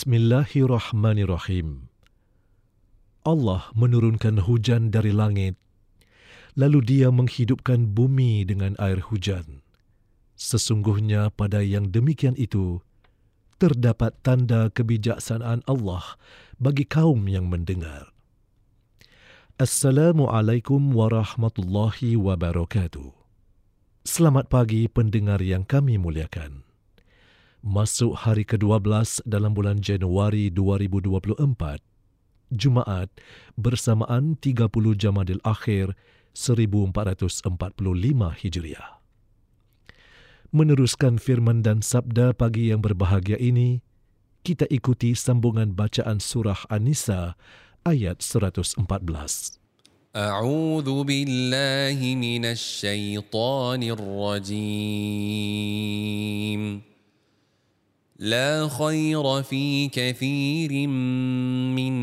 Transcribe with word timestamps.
Bismillahirrahmanirrahim. 0.00 1.92
Allah 3.20 3.68
menurunkan 3.76 4.48
hujan 4.48 4.88
dari 4.88 5.12
langit, 5.12 5.60
lalu 6.56 6.80
Dia 6.80 7.12
menghidupkan 7.12 7.84
bumi 7.84 8.48
dengan 8.48 8.80
air 8.80 9.04
hujan. 9.04 9.60
Sesungguhnya 10.40 11.28
pada 11.36 11.60
yang 11.60 11.92
demikian 11.92 12.32
itu 12.40 12.80
terdapat 13.60 14.16
tanda 14.24 14.72
kebijaksanaan 14.72 15.60
Allah 15.68 16.16
bagi 16.56 16.88
kaum 16.88 17.28
yang 17.28 17.52
mendengar. 17.52 18.08
Assalamualaikum 19.60 20.96
warahmatullahi 20.96 22.16
wabarakatuh. 22.16 23.12
Selamat 24.08 24.48
pagi 24.48 24.88
pendengar 24.88 25.44
yang 25.44 25.68
kami 25.68 26.00
muliakan 26.00 26.69
masuk 27.65 28.13
hari 28.13 28.45
ke-12 28.45 29.25
dalam 29.25 29.57
bulan 29.57 29.81
Januari 29.81 30.53
2024, 30.53 31.81
Jumaat 32.53 33.09
bersamaan 33.57 34.37
30 34.37 34.69
Jamadil 34.93 35.41
Akhir 35.41 35.97
1445 36.37 37.49
Hijriah. 38.45 39.01
Meneruskan 40.53 41.17
firman 41.17 41.65
dan 41.65 41.81
sabda 41.81 42.37
pagi 42.37 42.69
yang 42.69 42.85
berbahagia 42.85 43.41
ini, 43.41 43.81
kita 44.45 44.69
ikuti 44.69 45.17
sambungan 45.17 45.73
bacaan 45.73 46.21
surah 46.21 46.69
An-Nisa 46.69 47.33
ayat 47.81 48.21
114. 48.21 49.57
أعوذ 50.15 51.03
بالله 51.03 51.99
من 52.15 52.45
الشيطان 52.47 53.83
الرجيم 53.83 54.55
لا 58.20 58.68
خير 58.68 59.42
في 59.42 59.88
كثير 59.88 60.86
من 61.72 61.94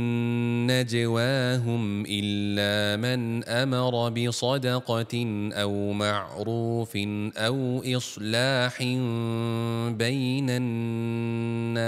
نجواهم 0.68 2.04
إلا 2.10 2.98
من 2.98 3.44
أمر 3.44 4.10
بصدقة 4.10 5.50
أو 5.54 5.94
معروف 5.94 6.98
أو 7.38 7.84
إصلاح 7.86 8.84
بين 9.94 10.50
الناس. 10.50 11.88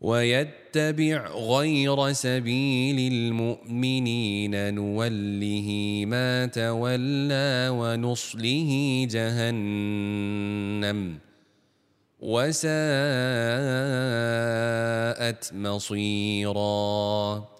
ويتبع 0.00 1.28
غير 1.28 2.12
سبيل 2.12 3.12
المؤمنين 3.12 4.74
نوله 4.74 6.02
ما 6.06 6.46
تولى 6.46 7.68
ونصله 7.72 9.06
جهنم 9.10 11.18
وساءت 12.20 12.70
مصيراً 15.54 17.59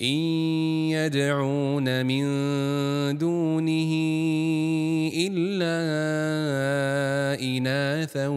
إن 0.00 0.18
يدعون 0.92 2.06
من 2.06 2.24
دونه 3.18 3.92
إلا 5.16 5.76
إناثا 7.40 8.28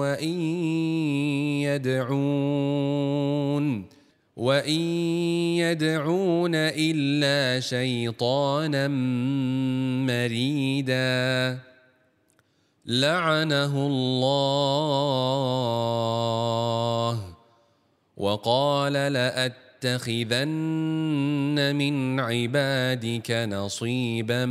وإن 0.00 0.40
يدعون 1.68 2.80
وإن 4.36 4.80
يدعون 5.60 6.54
إلا 6.54 7.60
شيطانا 7.60 8.88
مريدا. 10.08 11.58
لعنه 12.86 13.86
الله 13.86 14.30
وقال 18.16 18.92
لأت 18.92 19.69
لأتخذن 19.84 21.76
من 21.76 22.20
عبادك 22.20 23.30
نصيبا 23.30 24.46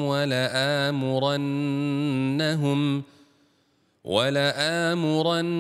ولآمرنهم 0.03 1.43
ولآمرنهم 4.05 5.51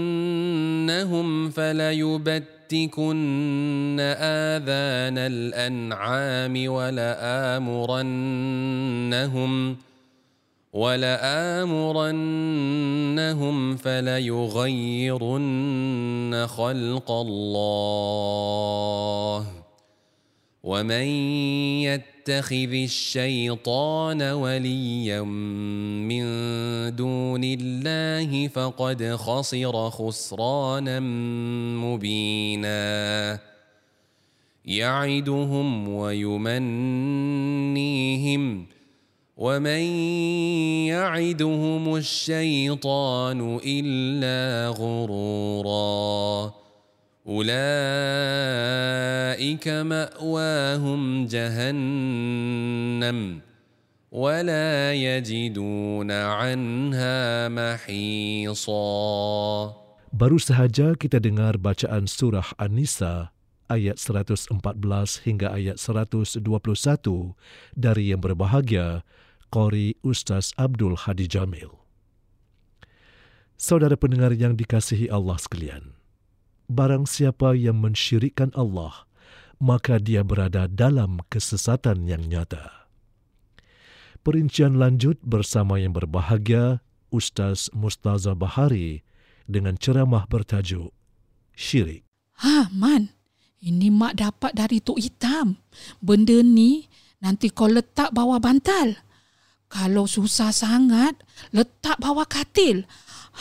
فليبت 1.50 2.53
لَأَسْتِكُنَّ 2.74 4.00
آذَانَ 4.00 5.18
الْأَنْعَامِ 5.18 6.68
وَلَآمُرَنَّهُمْ 6.68 7.76
وَلَآمُرَنَّهُمْ 10.72 11.86
فَلَيُغَيِّرُنَّ 13.76 15.12
خَلْقَ 16.46 17.10
اللَّهِ. 17.10 18.44
وَمَن 20.64 21.06
يتخذ 21.84 22.72
الشيطان 22.72 24.22
وليا 24.22 25.22
من 25.22 26.24
دون 26.90 27.44
الله 27.44 28.48
فقد 28.48 29.16
خسر 29.16 29.90
خسرانا 29.90 31.00
مبينا. 31.80 33.38
يعدهم 34.64 35.88
ويمنيهم 35.88 36.66
ومن 39.36 39.82
يعدهم 40.86 41.96
الشيطان 41.96 43.60
إلا 43.66 44.68
غرورا. 44.68 46.52
أولئك 47.26 47.58
مأواهم 49.68 51.26
جهنم. 51.26 53.40
ولا 54.13 54.93
يجدون 54.93 56.11
عنها 56.11 57.49
محيصا 57.49 58.89
Baru 60.09 60.41
sahaja 60.41 60.97
kita 60.97 61.21
dengar 61.21 61.61
bacaan 61.61 62.09
surah 62.09 62.57
An-Nisa 62.57 63.29
ayat 63.69 64.01
114 64.01 64.49
hingga 65.21 65.53
ayat 65.53 65.77
121 65.77 66.41
dari 67.77 68.09
yang 68.09 68.17
berbahagia 68.17 69.05
Qori 69.53 70.01
Ustaz 70.01 70.57
Abdul 70.57 70.97
Hadi 71.05 71.29
Jamil. 71.29 71.77
Saudara 73.53 73.93
pendengar 73.93 74.33
yang 74.33 74.57
dikasihi 74.57 75.13
Allah 75.13 75.37
sekalian, 75.37 75.93
barang 76.65 77.05
siapa 77.05 77.53
yang 77.53 77.77
mensyirikkan 77.77 78.49
Allah, 78.57 79.05
maka 79.61 80.01
dia 80.01 80.25
berada 80.25 80.65
dalam 80.65 81.21
kesesatan 81.29 82.09
yang 82.09 82.25
nyata. 82.25 82.82
Perincian 84.24 84.80
lanjut 84.80 85.20
bersama 85.20 85.76
yang 85.76 85.92
berbahagia 85.92 86.80
Ustaz 87.12 87.68
Mustaza 87.76 88.32
Bahari 88.32 89.04
dengan 89.44 89.76
ceramah 89.76 90.24
bertajuk 90.24 90.96
Syirik. 91.52 92.08
Ha, 92.40 92.72
Man. 92.72 93.12
Ini 93.60 93.92
mak 93.92 94.16
dapat 94.16 94.56
dari 94.56 94.80
Tok 94.80 94.96
Hitam. 94.96 95.60
Benda 96.00 96.40
ni 96.40 96.88
nanti 97.20 97.52
kau 97.52 97.68
letak 97.68 98.16
bawah 98.16 98.40
bantal. 98.40 98.96
Kalau 99.68 100.08
susah 100.08 100.56
sangat, 100.56 101.20
letak 101.52 102.00
bawah 102.00 102.24
katil. 102.24 102.88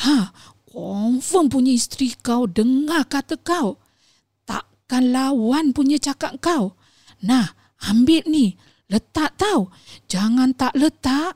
Ha, 0.03 0.35
confirm 0.67 1.47
punya 1.47 1.71
isteri 1.71 2.11
kau 2.11 2.43
dengar 2.43 3.07
kata 3.07 3.39
kau. 3.39 3.79
Takkan 4.43 5.15
lawan 5.15 5.71
punya 5.71 5.95
cakap 5.95 6.43
kau. 6.43 6.75
Nah, 7.23 7.55
ambil 7.87 8.27
ni. 8.27 8.59
Letak 8.93 9.33
tau. 9.41 9.73
Jangan 10.05 10.53
tak 10.53 10.77
letak. 10.77 11.33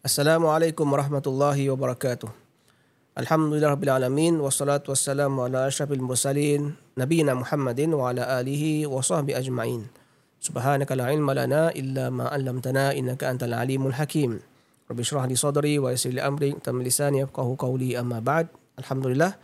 Assalamualaikum 0.00 0.88
warahmatullahi 0.88 1.68
wabarakatuh. 1.68 2.32
Alhamdulillah 3.12 3.76
Rabbil 3.76 3.92
Alamin 3.92 4.40
Wassalatu 4.40 4.96
wassalamu 4.96 5.44
ala 5.44 5.68
ashrafil 5.68 6.00
mursalin 6.00 6.72
Nabiina 6.96 7.36
Muhammadin 7.36 7.92
wa 7.92 8.08
ala 8.08 8.40
alihi 8.40 8.88
wa 8.88 9.04
sahbihi 9.04 9.36
ajma'in 9.36 9.84
Subhanaka 10.40 10.96
la 10.96 11.12
ilma 11.12 11.36
lana 11.36 11.68
illa 11.76 12.08
ma 12.08 12.32
'allamtana 12.32 12.96
innaka 12.96 13.28
antal 13.28 13.52
alimul 13.52 13.92
hakim 13.92 14.40
Rabbi 14.88 15.04
syrah 15.04 15.28
li 15.28 15.36
sadri 15.36 15.76
wa 15.76 15.92
yassir 15.92 16.16
li 16.16 16.24
amri 16.24 16.56
tam 16.64 16.80
lisani 16.80 17.20
yafqahu 17.20 17.52
qawli 17.60 18.00
amma 18.00 18.24
ba'd 18.24 18.48
Alhamdulillah 18.80 19.36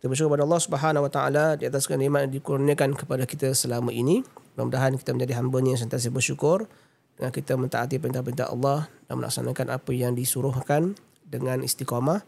kita 0.00 0.08
bersyukur 0.08 0.40
kepada 0.40 0.48
Allah 0.48 0.62
Subhanahu 0.64 1.04
wa 1.04 1.12
taala 1.12 1.60
di 1.60 1.68
atas 1.68 1.84
kenikmatan 1.84 2.32
yang 2.32 2.40
dikurniakan 2.40 2.96
kepada 2.96 3.28
kita 3.28 3.52
selama 3.52 3.92
ini 3.92 4.24
mudah-mudahan 4.54 4.94
kita 4.98 5.10
menjadi 5.14 5.42
hamba-Nya 5.42 5.78
yang 5.78 5.82
sentiasa 5.86 6.10
bersyukur 6.14 6.66
dengan 7.14 7.30
kita 7.30 7.54
mentaati 7.54 7.98
perintah-perintah 7.98 8.50
Allah 8.50 8.90
dan 9.06 9.22
melaksanakan 9.22 9.66
apa 9.70 9.90
yang 9.94 10.14
disuruhkan 10.14 10.98
dengan 11.26 11.62
istiqamah 11.62 12.22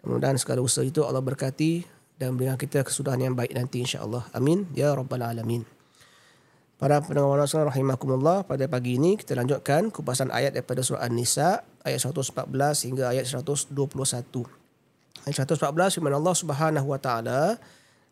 Mudah-mudahan 0.00 0.40
segala 0.40 0.64
usaha 0.64 0.84
itu 0.84 1.04
Allah 1.04 1.20
berkati 1.20 1.84
dan 2.16 2.36
berikan 2.36 2.56
kita 2.56 2.84
kesudahan 2.84 3.20
yang 3.20 3.34
baik 3.36 3.52
nanti 3.52 3.84
insya-Allah. 3.84 4.24
Amin 4.32 4.64
ya 4.72 4.92
rabbal 4.96 5.20
alamin. 5.20 5.64
Para 6.80 7.04
pendengar 7.04 7.36
wallahualam 7.36 7.68
rahimakumullah, 7.68 8.48
pada 8.48 8.64
pagi 8.64 8.96
ini 8.96 9.20
kita 9.20 9.36
lanjutkan 9.36 9.92
kupasan 9.92 10.32
ayat 10.32 10.56
daripada 10.56 10.80
surah 10.80 11.04
An-Nisa 11.04 11.60
ayat 11.84 12.00
114 12.00 12.48
hingga 12.88 13.12
ayat 13.12 13.28
121. 13.28 13.76
Ayat 15.28 15.36
114 15.36 16.00
firman 16.00 16.16
Allah 16.16 16.32
Subhanahu 16.32 16.88
wa 16.88 16.96
taala, 16.96 17.60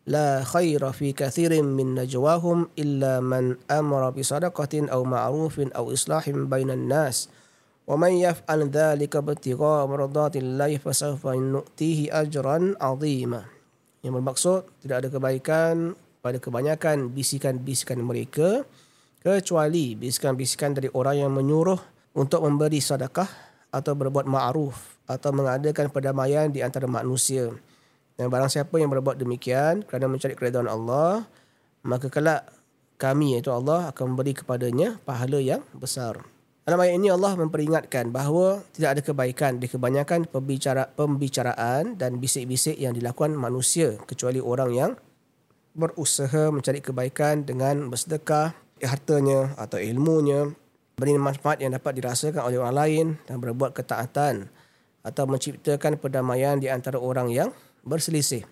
"La 0.08 0.44
khaira 0.44 0.92
fi 0.92 1.16
kathirin 1.16 1.64
min 1.72 1.96
najwahum 1.96 2.68
illa 2.76 3.24
man 3.24 3.56
amara 3.72 4.12
bi 4.12 4.20
sadaqatin 4.20 4.92
aw 4.92 5.00
ma'rufin 5.00 5.72
aw 5.72 5.88
islahin 5.92 6.48
bainan 6.48 6.88
nas." 6.88 7.28
ومن 7.84 8.16
يفعل 8.16 8.72
ذلك 8.72 9.12
ابتغاء 9.12 9.80
مرضات 9.86 10.34
الله 10.40 10.80
فسوف 10.80 11.20
نؤتيه 11.20 12.16
أجرا 12.16 12.80
عظيما 12.80 13.42
yang 14.04 14.20
bermaksud 14.20 14.68
tidak 14.84 15.04
ada 15.04 15.08
kebaikan 15.08 15.96
pada 16.20 16.36
kebanyakan 16.36 17.08
bisikan-bisikan 17.12 18.00
mereka 18.04 18.64
kecuali 19.24 19.96
bisikan-bisikan 19.96 20.76
dari 20.76 20.92
orang 20.92 21.24
yang 21.24 21.32
menyuruh 21.32 21.80
untuk 22.12 22.44
memberi 22.44 22.84
sedekah 22.84 23.28
atau 23.72 23.92
berbuat 23.96 24.28
ma'ruf 24.28 25.00
atau 25.08 25.32
mengadakan 25.32 25.88
perdamaian 25.88 26.52
di 26.52 26.60
antara 26.60 26.84
manusia. 26.84 27.48
Dan 28.19 28.27
barang 28.27 28.51
siapa 28.51 28.75
yang 28.75 28.91
berbuat 28.91 29.15
demikian 29.15 29.87
kerana 29.87 30.11
mencari 30.11 30.35
keredaan 30.35 30.67
Allah, 30.67 31.23
maka 31.87 32.11
kelak 32.11 32.51
kami 32.99 33.39
iaitu 33.39 33.47
Allah 33.47 33.95
akan 33.95 34.11
memberi 34.11 34.35
kepadanya 34.35 34.99
pahala 35.07 35.39
yang 35.39 35.63
besar. 35.71 36.19
Dalam 36.67 36.83
ayat 36.83 36.99
ini 36.99 37.07
Allah 37.07 37.39
memperingatkan 37.39 38.11
bahawa 38.11 38.59
tidak 38.75 38.99
ada 38.99 39.01
kebaikan 39.07 39.63
di 39.63 39.71
kebanyakan 39.71 40.27
pembicara, 40.27 40.91
pembicaraan 40.91 41.95
dan 41.95 42.19
bisik-bisik 42.19 42.75
yang 42.75 42.91
dilakukan 42.91 43.31
manusia 43.39 43.95
kecuali 44.03 44.43
orang 44.43 44.69
yang 44.75 44.91
berusaha 45.71 46.51
mencari 46.51 46.83
kebaikan 46.83 47.47
dengan 47.47 47.87
bersedekah 47.87 48.51
hartanya 48.83 49.55
atau 49.55 49.79
ilmunya 49.79 50.51
beri 50.99 51.15
manfaat 51.15 51.63
yang 51.63 51.71
dapat 51.71 52.03
dirasakan 52.03 52.51
oleh 52.51 52.59
orang 52.59 52.75
lain 52.75 53.05
dan 53.23 53.39
berbuat 53.39 53.71
ketaatan 53.71 54.51
atau 55.07 55.23
menciptakan 55.23 55.95
perdamaian 55.95 56.59
di 56.59 56.67
antara 56.67 56.99
orang 56.99 57.31
yang 57.31 57.49
berselisih. 57.89 58.45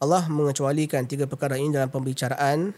Allah 0.00 0.24
mengecualikan 0.30 1.04
tiga 1.04 1.28
perkara 1.28 1.60
ini 1.60 1.74
dalam 1.74 1.92
pembicaraan 1.92 2.72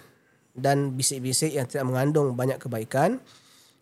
dan 0.57 0.97
bisik-bisik 0.99 1.55
yang 1.55 1.71
tidak 1.71 1.87
mengandung 1.87 2.35
banyak 2.35 2.59
kebaikan 2.59 3.23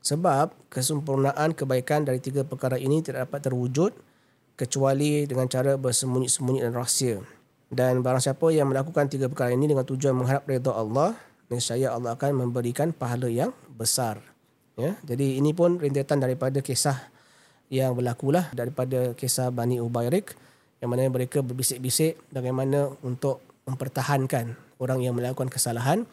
sebab 0.04 0.52
kesempurnaan 0.68 1.56
kebaikan 1.56 2.04
dari 2.04 2.20
tiga 2.20 2.44
perkara 2.44 2.76
ini 2.76 3.00
tidak 3.00 3.30
dapat 3.30 3.48
terwujud 3.48 3.92
kecuali 4.60 5.24
dengan 5.24 5.48
cara 5.48 5.80
bersembunyi-sembunyi 5.80 6.60
dan 6.68 6.74
rahsia. 6.76 7.16
Dan 7.70 8.04
barang 8.04 8.20
siapa 8.20 8.50
yang 8.52 8.68
melakukan 8.68 9.08
tiga 9.08 9.30
perkara 9.30 9.54
ini 9.54 9.70
dengan 9.70 9.86
tujuan 9.86 10.12
mengharap 10.12 10.44
redha 10.44 10.74
Allah, 10.74 11.16
nescaya 11.48 11.94
Allah 11.94 12.18
akan 12.18 12.44
memberikan 12.44 12.92
pahala 12.92 13.30
yang 13.30 13.54
besar. 13.72 14.20
Ya, 14.76 15.00
jadi 15.06 15.40
ini 15.40 15.56
pun 15.56 15.80
rentetan 15.80 16.20
daripada 16.20 16.60
kisah 16.60 16.98
yang 17.70 17.94
berlakulah 17.94 18.50
daripada 18.52 19.14
kisah 19.14 19.48
Bani 19.54 19.78
Ubayrik 19.78 20.34
yang 20.80 20.88
mana 20.88 21.06
mereka 21.12 21.44
berbisik-bisik 21.44 22.16
bagaimana 22.32 22.88
untuk 23.04 23.44
mempertahankan 23.68 24.56
orang 24.80 25.04
yang 25.04 25.12
melakukan 25.12 25.52
kesalahan. 25.52 26.08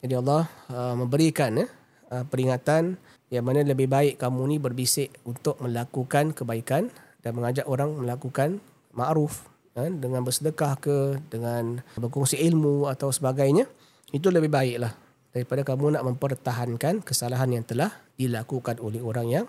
Jadi 0.00 0.16
Allah 0.16 0.48
uh, 0.72 0.94
memberikan 0.96 1.52
ya, 1.56 1.68
uh, 2.12 2.24
peringatan 2.24 2.96
yang 3.28 3.44
mana 3.44 3.60
lebih 3.62 3.86
baik 3.86 4.16
kamu 4.16 4.40
ni 4.50 4.56
berbisik 4.56 5.12
untuk 5.28 5.60
melakukan 5.60 6.32
kebaikan 6.32 6.88
dan 7.20 7.34
mengajak 7.36 7.66
orang 7.68 7.92
melakukan 7.92 8.62
ma'ruf 8.94 9.44
kan, 9.76 10.00
dengan 10.00 10.24
bersedekah 10.24 10.78
ke 10.80 10.96
dengan 11.28 11.82
berkongsi 11.98 12.40
ilmu 12.40 12.88
atau 12.88 13.12
sebagainya 13.12 13.68
itu 14.14 14.30
lebih 14.30 14.48
baiklah 14.48 14.94
daripada 15.34 15.66
kamu 15.66 15.98
nak 15.98 16.04
mempertahankan 16.06 17.04
kesalahan 17.04 17.50
yang 17.52 17.64
telah 17.66 17.92
dilakukan 18.16 18.80
oleh 18.80 19.04
orang 19.04 19.28
yang 19.28 19.46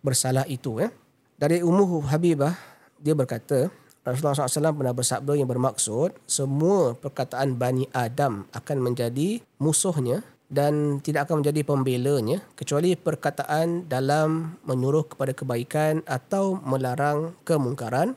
bersalah 0.00 0.46
itu 0.48 0.80
ya. 0.80 0.88
Dari 1.36 1.60
Ummu 1.60 2.06
Habibah 2.08 2.54
dia 3.02 3.12
berkata 3.18 3.68
Rasulullah 4.07 4.47
SAW 4.47 4.75
pernah 4.75 4.91
bersabda 4.91 5.33
yang 5.39 5.47
bermaksud 5.47 6.11
semua 6.27 6.91
perkataan 6.99 7.55
Bani 7.55 7.87
Adam 7.95 8.43
akan 8.51 8.77
menjadi 8.83 9.39
musuhnya 9.63 10.19
dan 10.51 10.99
tidak 10.99 11.31
akan 11.31 11.41
menjadi 11.41 11.61
pembelanya 11.63 12.37
kecuali 12.53 12.99
perkataan 12.99 13.87
dalam 13.87 14.59
menyuruh 14.67 15.07
kepada 15.07 15.31
kebaikan 15.31 16.03
atau 16.03 16.59
melarang 16.61 17.33
kemungkaran 17.47 18.13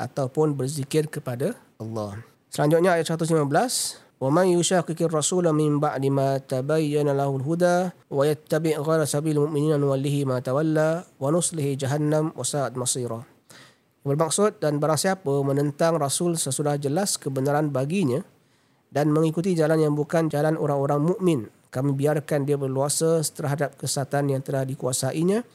ataupun 0.00 0.56
berzikir 0.56 1.06
kepada 1.06 1.52
Allah. 1.76 2.16
Selanjutnya 2.48 2.96
ayat 2.96 3.06
115 3.06 4.06
وَمَنْ 4.16 4.56
يُشَاقِكِ 4.56 5.12
الرَّسُولَ 5.12 5.52
مِنْ 5.52 5.76
بَعْدِ 5.76 6.08
مَا 6.08 6.40
تَبَيَّنَ 6.40 7.04
لَهُ 7.04 7.30
الْهُدَى 7.36 7.78
وَيَتَّبِعْ 8.08 8.74
غَيْرَ 8.80 9.02
سَبِيلِ 9.04 9.36
الْمُؤْمِنِينَ 9.36 9.76
نُوَلِّهِ 9.76 10.16
مَا 10.24 10.40
تَوَلَّى 10.40 11.20
وَنُصْلِهِ 11.20 11.76
جَهَنَّمْ 11.76 12.32
وَسَاءَتْ 12.32 12.80
مَصِيرًا 12.80 13.29
Bermaksud 14.01 14.57
dan 14.57 14.81
barang 14.81 14.97
siapa 14.97 15.29
menentang 15.45 16.01
Rasul 16.01 16.33
sesudah 16.33 16.77
jelas 16.81 17.21
kebenaran 17.21 17.69
baginya 17.69 18.25
dan 18.89 19.13
mengikuti 19.13 19.53
jalan 19.53 19.77
yang 19.77 19.93
bukan 19.93 20.25
jalan 20.27 20.57
orang-orang 20.57 21.05
mukmin 21.05 21.39
kami 21.71 21.95
biarkan 21.95 22.43
dia 22.43 22.59
berluasa 22.59 23.23
terhadap 23.31 23.79
kesatan 23.79 24.27
yang 24.27 24.43
telah 24.43 24.67
dikuasainya 24.67 25.47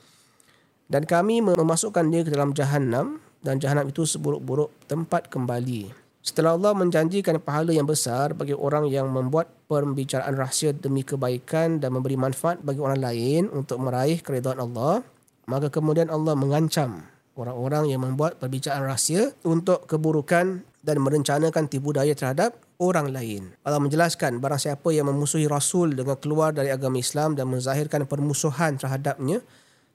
dan 0.89 1.05
kami 1.05 1.45
memasukkan 1.45 2.09
dia 2.09 2.25
ke 2.25 2.33
dalam 2.33 2.57
jahanam 2.57 3.21
dan 3.45 3.61
jahanam 3.61 3.93
itu 3.93 4.09
seburuk-buruk 4.09 4.73
tempat 4.89 5.29
kembali. 5.29 5.93
Setelah 6.25 6.59
Allah 6.59 6.75
menjanjikan 6.75 7.39
pahala 7.39 7.71
yang 7.71 7.87
besar 7.87 8.35
bagi 8.35 8.57
orang 8.57 8.91
yang 8.91 9.07
membuat 9.13 9.47
pembicaraan 9.71 10.35
rahsia 10.35 10.75
demi 10.75 11.07
kebaikan 11.07 11.79
dan 11.79 11.95
memberi 11.95 12.19
manfaat 12.19 12.65
bagi 12.65 12.83
orang 12.83 12.99
lain 12.99 13.43
untuk 13.53 13.79
meraih 13.79 14.19
keridhaan 14.19 14.59
Allah, 14.59 15.07
maka 15.47 15.71
kemudian 15.71 16.11
Allah 16.11 16.35
mengancam 16.35 17.07
orang-orang 17.37 17.93
yang 17.93 18.01
membuat 18.03 18.41
perbicaraan 18.41 18.89
rahsia 18.89 19.37
untuk 19.45 19.85
keburukan 19.85 20.65
dan 20.81 20.97
merencanakan 20.99 21.69
tipu 21.69 21.93
daya 21.93 22.17
terhadap 22.17 22.57
orang 22.81 23.13
lain. 23.13 23.53
Allah 23.63 23.81
menjelaskan 23.81 24.41
barang 24.41 24.61
siapa 24.61 24.89
yang 24.93 25.09
memusuhi 25.13 25.45
Rasul 25.45 25.93
dengan 25.93 26.17
keluar 26.17 26.57
dari 26.57 26.73
agama 26.73 26.97
Islam 26.97 27.37
dan 27.37 27.49
menzahirkan 27.53 28.09
permusuhan 28.09 28.81
terhadapnya 28.81 29.45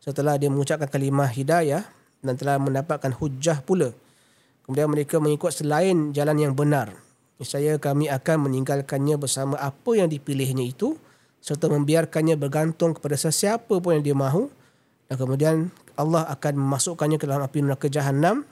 setelah 0.02 0.38
dia 0.38 0.50
mengucapkan 0.50 0.90
kalimah 0.90 1.30
hidayah 1.30 1.86
dan 2.22 2.34
telah 2.38 2.62
mendapatkan 2.62 3.14
hujah 3.18 3.62
pula 3.66 3.94
kemudian 4.66 4.88
mereka 4.88 5.20
mengikut 5.20 5.52
selain 5.52 6.16
jalan 6.16 6.38
yang 6.38 6.54
benar. 6.56 6.94
Saya 7.42 7.82
kami 7.82 8.06
akan 8.06 8.46
meninggalkannya 8.46 9.18
bersama 9.18 9.58
apa 9.58 9.98
yang 9.98 10.06
dipilihnya 10.06 10.62
itu 10.62 10.94
serta 11.42 11.68
membiarkannya 11.74 12.38
bergantung 12.38 12.94
kepada 12.94 13.18
sesiapa 13.18 13.82
pun 13.82 13.98
yang 13.98 14.06
dia 14.06 14.14
mahu 14.14 14.46
dan 15.10 15.16
kemudian 15.18 15.56
Allah 16.02 16.26
akan 16.34 16.58
memasukkannya 16.58 17.22
ke 17.22 17.26
dalam 17.30 17.46
api 17.46 17.62
neraka 17.62 17.88
jahanam 17.88 18.44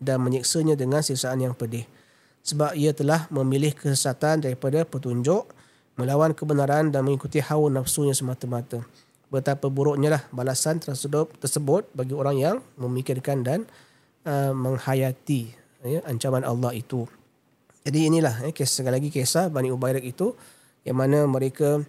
dan 0.00 0.24
menyiksanya 0.24 0.74
dengan 0.74 1.04
siksaan 1.04 1.44
yang 1.44 1.52
pedih. 1.52 1.84
Sebab 2.44 2.76
ia 2.76 2.92
telah 2.92 3.28
memilih 3.32 3.72
kesesatan 3.72 4.44
daripada 4.44 4.84
petunjuk 4.84 5.48
melawan 5.96 6.34
kebenaran 6.34 6.90
dan 6.90 7.06
mengikuti 7.06 7.40
hawa 7.40 7.70
nafsunya 7.70 8.12
semata-mata. 8.12 8.82
Betapa 9.32 9.66
buruknya 9.72 10.20
lah 10.20 10.22
balasan 10.30 10.78
tersebut, 10.78 11.84
bagi 11.96 12.14
orang 12.14 12.36
yang 12.36 12.56
memikirkan 12.76 13.42
dan 13.42 13.60
uh, 14.28 14.52
menghayati 14.52 15.50
ya, 15.82 16.00
ancaman 16.06 16.44
Allah 16.44 16.76
itu. 16.76 17.08
Jadi 17.84 18.08
inilah 18.08 18.48
ya, 18.48 18.50
kisah, 18.52 18.84
sekali 18.84 18.94
lagi 18.96 19.08
kisah 19.12 19.52
Bani 19.52 19.68
Ubayrak 19.68 20.04
itu 20.04 20.32
yang 20.84 21.00
mana 21.00 21.24
mereka 21.28 21.84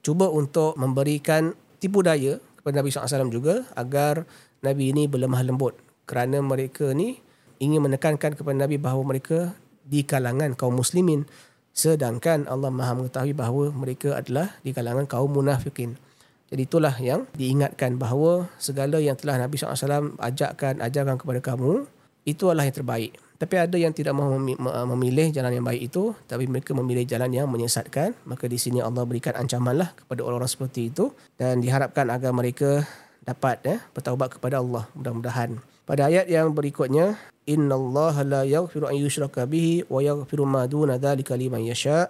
cuba 0.00 0.28
untuk 0.32 0.76
memberikan 0.76 1.52
tipu 1.80 2.04
daya 2.04 2.40
kepada 2.60 2.74
Nabi 2.80 2.88
SAW 2.92 3.32
juga 3.32 3.64
agar 3.72 4.28
Nabi 4.60 4.92
ini 4.92 5.08
berlemah 5.08 5.40
lembut 5.44 5.76
kerana 6.04 6.40
mereka 6.44 6.92
ni 6.92 7.20
ingin 7.60 7.84
menekankan 7.84 8.36
kepada 8.36 8.56
Nabi 8.56 8.76
bahawa 8.76 9.04
mereka 9.04 9.56
di 9.84 10.04
kalangan 10.04 10.52
kaum 10.56 10.76
muslimin 10.76 11.24
sedangkan 11.70 12.44
Allah 12.50 12.68
Maha 12.68 12.98
mengetahui 12.98 13.32
bahawa 13.32 13.72
mereka 13.72 14.18
adalah 14.18 14.52
di 14.60 14.74
kalangan 14.74 15.06
kaum 15.06 15.30
munafikin. 15.30 15.96
Jadi 16.50 16.66
itulah 16.66 16.94
yang 16.98 17.30
diingatkan 17.38 17.94
bahawa 17.94 18.50
segala 18.58 18.98
yang 18.98 19.14
telah 19.14 19.38
Nabi 19.38 19.54
SAW 19.54 20.18
ajarkan, 20.18 20.82
ajarkan 20.82 21.14
kepada 21.14 21.38
kamu, 21.38 21.86
itu 22.26 22.50
adalah 22.50 22.66
yang 22.66 22.74
terbaik. 22.74 23.14
Tapi 23.40 23.54
ada 23.56 23.76
yang 23.78 23.94
tidak 23.94 24.12
mahu 24.12 24.58
memilih 24.92 25.32
jalan 25.32 25.56
yang 25.56 25.64
baik 25.64 25.88
itu, 25.88 26.12
tapi 26.28 26.50
mereka 26.50 26.76
memilih 26.76 27.06
jalan 27.06 27.30
yang 27.32 27.46
menyesatkan. 27.48 28.12
Maka 28.28 28.50
di 28.50 28.58
sini 28.60 28.82
Allah 28.82 29.06
berikan 29.06 29.32
ancamanlah 29.32 29.94
kepada 29.94 30.26
orang-orang 30.26 30.50
seperti 30.50 30.90
itu 30.90 31.14
dan 31.38 31.62
diharapkan 31.62 32.10
agar 32.12 32.34
mereka 32.34 32.84
dapat 33.24 33.62
ya, 33.62 33.76
bertaubat 33.92 34.36
kepada 34.38 34.60
Allah 34.60 34.88
mudah-mudahan. 34.96 35.60
Pada 35.84 36.06
ayat 36.06 36.30
yang 36.30 36.54
berikutnya, 36.54 37.18
Inna 37.48 37.74
Allah 37.74 38.14
la 38.22 38.42
yaghfiru 38.46 38.86
an 38.86 38.96
yushraka 38.96 39.48
bihi 39.48 39.88
wa 39.90 39.98
yaghfiru 39.98 40.46
ma 40.46 40.68
duna 40.70 41.00
dhalika 41.00 41.34
liman 41.34 41.66
yasha 41.66 42.06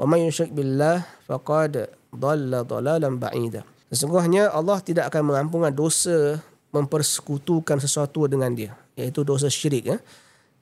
wa 0.00 0.04
man 0.08 0.26
yushrik 0.26 0.50
billah 0.50 1.06
faqad 1.28 1.86
dhalla 2.10 2.66
dhalalan 2.66 3.20
ba'ida. 3.20 3.62
Sesungguhnya 3.92 4.50
Allah 4.50 4.80
tidak 4.82 5.12
akan 5.12 5.30
mengampunkan 5.30 5.70
dosa 5.70 6.40
mempersekutukan 6.72 7.78
sesuatu 7.78 8.24
dengan 8.24 8.50
dia, 8.56 8.72
iaitu 8.96 9.22
dosa 9.22 9.52
syirik 9.52 9.84
ya 9.84 10.00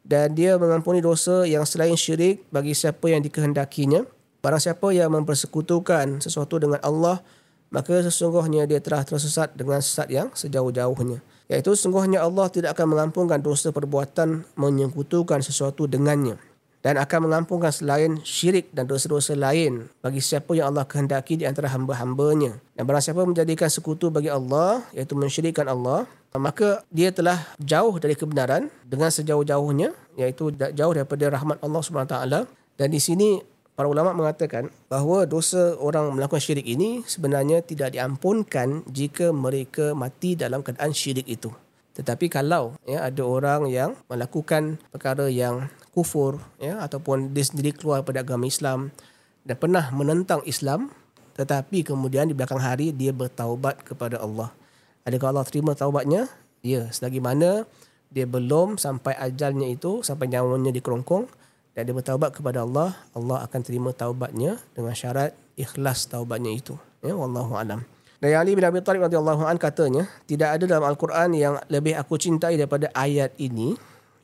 dan 0.05 0.33
dia 0.33 0.57
mengampuni 0.57 1.05
dosa 1.05 1.45
yang 1.45 1.69
selain 1.69 1.97
syirik 1.97 2.45
bagi 2.49 2.73
siapa 2.73 3.05
yang 3.11 3.21
dikehendakinya. 3.21 4.05
Barang 4.41 4.61
siapa 4.63 4.89
yang 4.97 5.13
mempersekutukan 5.13 6.25
sesuatu 6.25 6.57
dengan 6.57 6.81
Allah, 6.81 7.21
maka 7.71 8.03
sesungguhnya 8.03 8.67
dia 8.67 8.83
telah 8.83 9.07
tersesat 9.07 9.55
dengan 9.55 9.79
sesat 9.79 10.11
yang 10.11 10.29
sejauh-jauhnya. 10.35 11.23
Iaitu 11.51 11.75
sesungguhnya 11.75 12.23
Allah 12.23 12.47
tidak 12.51 12.79
akan 12.79 12.95
mengampunkan 12.95 13.43
dosa 13.43 13.75
perbuatan 13.75 14.47
menyekutukan 14.55 15.43
sesuatu 15.43 15.91
dengannya 15.91 16.39
dan 16.81 16.97
akan 16.97 17.29
mengampunkan 17.29 17.69
selain 17.69 18.19
syirik 18.25 18.73
dan 18.73 18.89
dosa-dosa 18.89 19.37
lain 19.37 19.89
bagi 20.01 20.23
siapa 20.23 20.57
yang 20.57 20.73
Allah 20.73 20.89
kehendaki 20.89 21.37
di 21.37 21.45
antara 21.45 21.69
hamba-hambanya. 21.69 22.57
Dan 22.73 22.89
barang 22.89 23.05
siapa 23.05 23.21
menjadikan 23.25 23.69
sekutu 23.69 24.09
bagi 24.09 24.33
Allah, 24.33 24.81
iaitu 24.97 25.13
mensyirikkan 25.13 25.69
Allah, 25.69 26.09
maka 26.39 26.87
dia 26.89 27.11
telah 27.11 27.43
jauh 27.61 27.99
dari 27.99 28.15
kebenaran 28.15 28.71
dengan 28.87 29.11
sejauh-jauhnya 29.11 29.91
iaitu 30.15 30.55
jauh 30.55 30.93
daripada 30.95 31.27
rahmat 31.27 31.59
Allah 31.59 31.81
SWT 31.83 32.17
dan 32.79 32.89
di 32.89 33.01
sini 33.03 33.43
para 33.81 33.89
ulama 33.89 34.13
mengatakan 34.13 34.69
bahawa 34.93 35.25
dosa 35.25 35.73
orang 35.81 36.13
melakukan 36.13 36.37
syirik 36.37 36.69
ini 36.69 37.01
sebenarnya 37.09 37.65
tidak 37.65 37.97
diampunkan 37.97 38.85
jika 38.85 39.33
mereka 39.33 39.97
mati 39.97 40.37
dalam 40.37 40.61
keadaan 40.61 40.93
syirik 40.93 41.25
itu 41.25 41.49
tetapi 41.97 42.29
kalau 42.29 42.77
ya 42.85 43.09
ada 43.09 43.25
orang 43.25 43.73
yang 43.73 43.97
melakukan 44.13 44.77
perkara 44.93 45.33
yang 45.33 45.73
kufur 45.97 46.45
ya 46.61 46.77
ataupun 46.85 47.33
dia 47.33 47.41
sendiri 47.41 47.73
keluar 47.73 48.05
daripada 48.05 48.21
agama 48.21 48.45
Islam 48.45 48.93
dan 49.49 49.57
pernah 49.57 49.89
menentang 49.97 50.45
Islam 50.45 50.93
tetapi 51.41 51.81
kemudian 51.81 52.29
di 52.29 52.37
belakang 52.37 52.61
hari 52.61 52.93
dia 52.93 53.17
bertaubat 53.17 53.81
kepada 53.81 54.21
Allah 54.21 54.53
Adakah 55.09 55.33
Allah 55.33 55.49
terima 55.49 55.73
taubatnya? 55.73 56.29
Ya, 56.61 56.93
selagi 56.93 57.25
mana 57.25 57.65
dia 58.13 58.29
belum 58.29 58.77
sampai 58.77 59.17
ajalnya 59.17 59.65
itu, 59.73 60.05
sampai 60.05 60.29
nyawanya 60.29 60.77
dikerongkong 60.77 61.25
dan 61.75 61.87
dia 61.87 61.95
bertaubat 61.95 62.35
kepada 62.35 62.67
Allah, 62.67 62.97
Allah 63.15 63.47
akan 63.47 63.61
terima 63.63 63.95
taubatnya 63.95 64.59
dengan 64.75 64.95
syarat 64.95 65.33
ikhlas 65.55 66.11
taubatnya 66.11 66.51
itu. 66.51 66.75
Ya, 67.01 67.15
wallahu 67.15 67.55
alam. 67.57 67.87
Dan 68.21 68.37
Ali 68.37 68.53
bin 68.53 68.67
Abi 68.67 68.85
Thalib 68.85 69.09
radhiyallahu 69.09 69.49
an 69.49 69.57
katanya, 69.57 70.05
tidak 70.29 70.61
ada 70.61 70.65
dalam 70.69 70.85
Al-Quran 70.85 71.33
yang 71.33 71.57
lebih 71.73 71.97
aku 71.97 72.21
cintai 72.21 72.61
daripada 72.61 72.93
ayat 72.93 73.33
ini, 73.41 73.73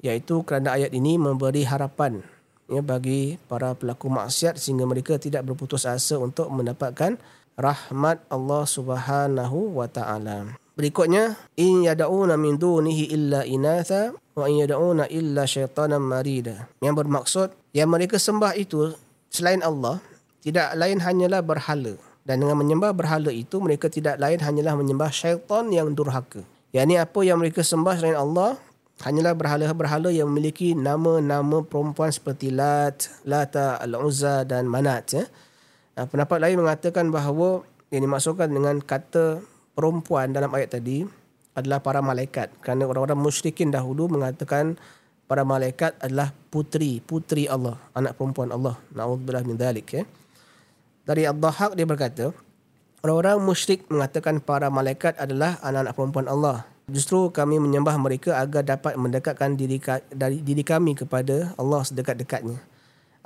iaitu 0.04 0.44
kerana 0.44 0.76
ayat 0.76 0.92
ini 0.92 1.16
memberi 1.16 1.64
harapan 1.64 2.20
ya, 2.68 2.84
bagi 2.84 3.40
para 3.48 3.72
pelaku 3.72 4.12
maksiat 4.12 4.60
sehingga 4.60 4.84
mereka 4.84 5.16
tidak 5.16 5.48
berputus 5.48 5.88
asa 5.88 6.20
untuk 6.20 6.52
mendapatkan 6.52 7.16
rahmat 7.56 8.20
Allah 8.28 8.62
Subhanahu 8.68 9.80
wa 9.80 9.88
taala. 9.88 10.60
Berikutnya, 10.76 11.40
in 11.56 11.88
yad'una 11.88 12.36
min 12.36 12.60
dunihi 12.60 13.08
illa 13.16 13.48
inatha 13.48 14.12
wa 14.36 14.44
in 14.44 14.60
yad'una 14.60 15.08
illa 15.08 15.48
syaitanan 15.48 16.04
marida. 16.04 16.68
Yang 16.84 16.94
bermaksud 17.00 17.48
yang 17.72 17.88
mereka 17.88 18.20
sembah 18.20 18.52
itu 18.60 18.92
selain 19.32 19.64
Allah 19.64 20.04
tidak 20.44 20.76
lain 20.76 21.00
hanyalah 21.00 21.40
berhala. 21.40 21.96
Dan 22.28 22.44
dengan 22.44 22.60
menyembah 22.60 22.92
berhala 22.92 23.32
itu 23.32 23.56
mereka 23.56 23.88
tidak 23.88 24.20
lain 24.20 24.36
hanyalah 24.36 24.76
menyembah 24.76 25.08
syaitan 25.08 25.64
yang 25.72 25.96
durhaka. 25.96 26.44
Yang 26.76 26.84
ini 26.92 26.96
apa 27.00 27.20
yang 27.24 27.40
mereka 27.40 27.64
sembah 27.64 27.94
selain 27.96 28.18
Allah 28.18 28.60
hanyalah 29.00 29.32
berhala-berhala 29.32 30.12
yang 30.12 30.28
memiliki 30.28 30.76
nama-nama 30.76 31.64
perempuan 31.64 32.12
seperti 32.12 32.52
Lat, 32.52 33.08
Lata, 33.24 33.80
Al-Uzza 33.80 34.44
dan 34.44 34.68
Manat. 34.68 35.16
Ya. 35.16 35.24
Pendapat 35.96 36.36
lain 36.44 36.60
mengatakan 36.60 37.08
bahawa 37.08 37.64
yang 37.88 38.04
dimaksudkan 38.04 38.52
dengan 38.52 38.84
kata 38.84 39.40
perempuan 39.76 40.32
dalam 40.32 40.48
ayat 40.56 40.80
tadi 40.80 41.04
adalah 41.52 41.84
para 41.84 42.00
malaikat. 42.00 42.48
Kerana 42.64 42.88
orang-orang 42.88 43.20
musyrikin 43.20 43.68
dahulu 43.68 44.08
mengatakan 44.08 44.80
para 45.28 45.44
malaikat 45.44 45.92
adalah 46.00 46.32
putri 46.48 47.04
putri 47.04 47.44
Allah 47.46 47.76
anak 47.92 48.16
perempuan 48.16 48.50
Allah. 48.50 48.80
Naudzubillah 48.96 49.44
min 49.44 49.60
dzalik 49.60 49.86
ya. 49.92 50.02
Dari 51.06 51.28
Ad-Dhahhak 51.28 51.78
dia 51.78 51.86
berkata 51.86 52.24
orang-orang 53.04 53.38
musyrik 53.44 53.86
mengatakan 53.92 54.42
para 54.42 54.72
malaikat 54.72 55.14
adalah 55.20 55.60
anak-anak 55.60 55.94
perempuan 55.94 56.26
Allah. 56.26 56.56
Justru 56.86 57.34
kami 57.34 57.58
menyembah 57.58 57.98
mereka 57.98 58.38
agar 58.38 58.62
dapat 58.62 58.94
mendekatkan 58.94 59.58
diri 59.58 59.82
dari 60.10 60.38
diri 60.38 60.62
kami 60.62 60.94
kepada 60.94 61.52
Allah 61.58 61.82
sedekat-dekatnya. 61.82 62.58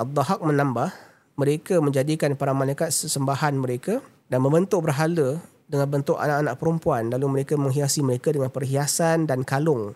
Ad-Dhahhak 0.00 0.40
menambah 0.40 0.88
mereka 1.36 1.80
menjadikan 1.80 2.36
para 2.36 2.56
malaikat 2.56 2.88
sesembahan 2.92 3.56
mereka 3.56 4.00
dan 4.32 4.40
membentuk 4.44 4.84
berhala 4.84 5.40
dengan 5.70 5.86
bentuk 5.86 6.18
anak-anak 6.18 6.58
perempuan 6.58 7.14
lalu 7.14 7.40
mereka 7.40 7.54
menghiasi 7.54 8.02
mereka 8.02 8.34
dengan 8.34 8.50
perhiasan 8.50 9.30
dan 9.30 9.46
kalung. 9.46 9.94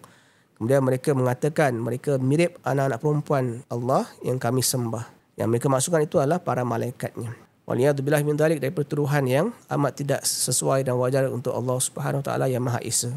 Kemudian 0.54 0.86
mereka 0.86 1.10
mengatakan 1.18 1.74
mereka 1.74 2.14
mirip 2.22 2.62
anak-anak 2.62 3.02
perempuan 3.02 3.44
Allah 3.66 4.06
yang 4.22 4.38
kami 4.38 4.62
sembah. 4.62 5.10
Yang 5.34 5.48
mereka 5.50 5.66
maksudkan 5.66 6.06
itu 6.06 6.22
adalah 6.22 6.38
para 6.38 6.62
malaikatnya. 6.62 7.34
Waliyadzubillah 7.66 8.22
min 8.22 8.38
dalik 8.38 8.62
dari 8.62 8.70
pertuduhan 8.70 9.26
yang 9.26 9.46
amat 9.66 9.92
tidak 9.98 10.20
sesuai 10.22 10.86
dan 10.86 10.94
wajar 10.94 11.26
untuk 11.26 11.50
Allah 11.50 11.74
Subhanahu 11.82 12.22
Wa 12.22 12.26
Taala 12.30 12.46
yang 12.46 12.62
Maha 12.62 12.78
Esa. 12.86 13.10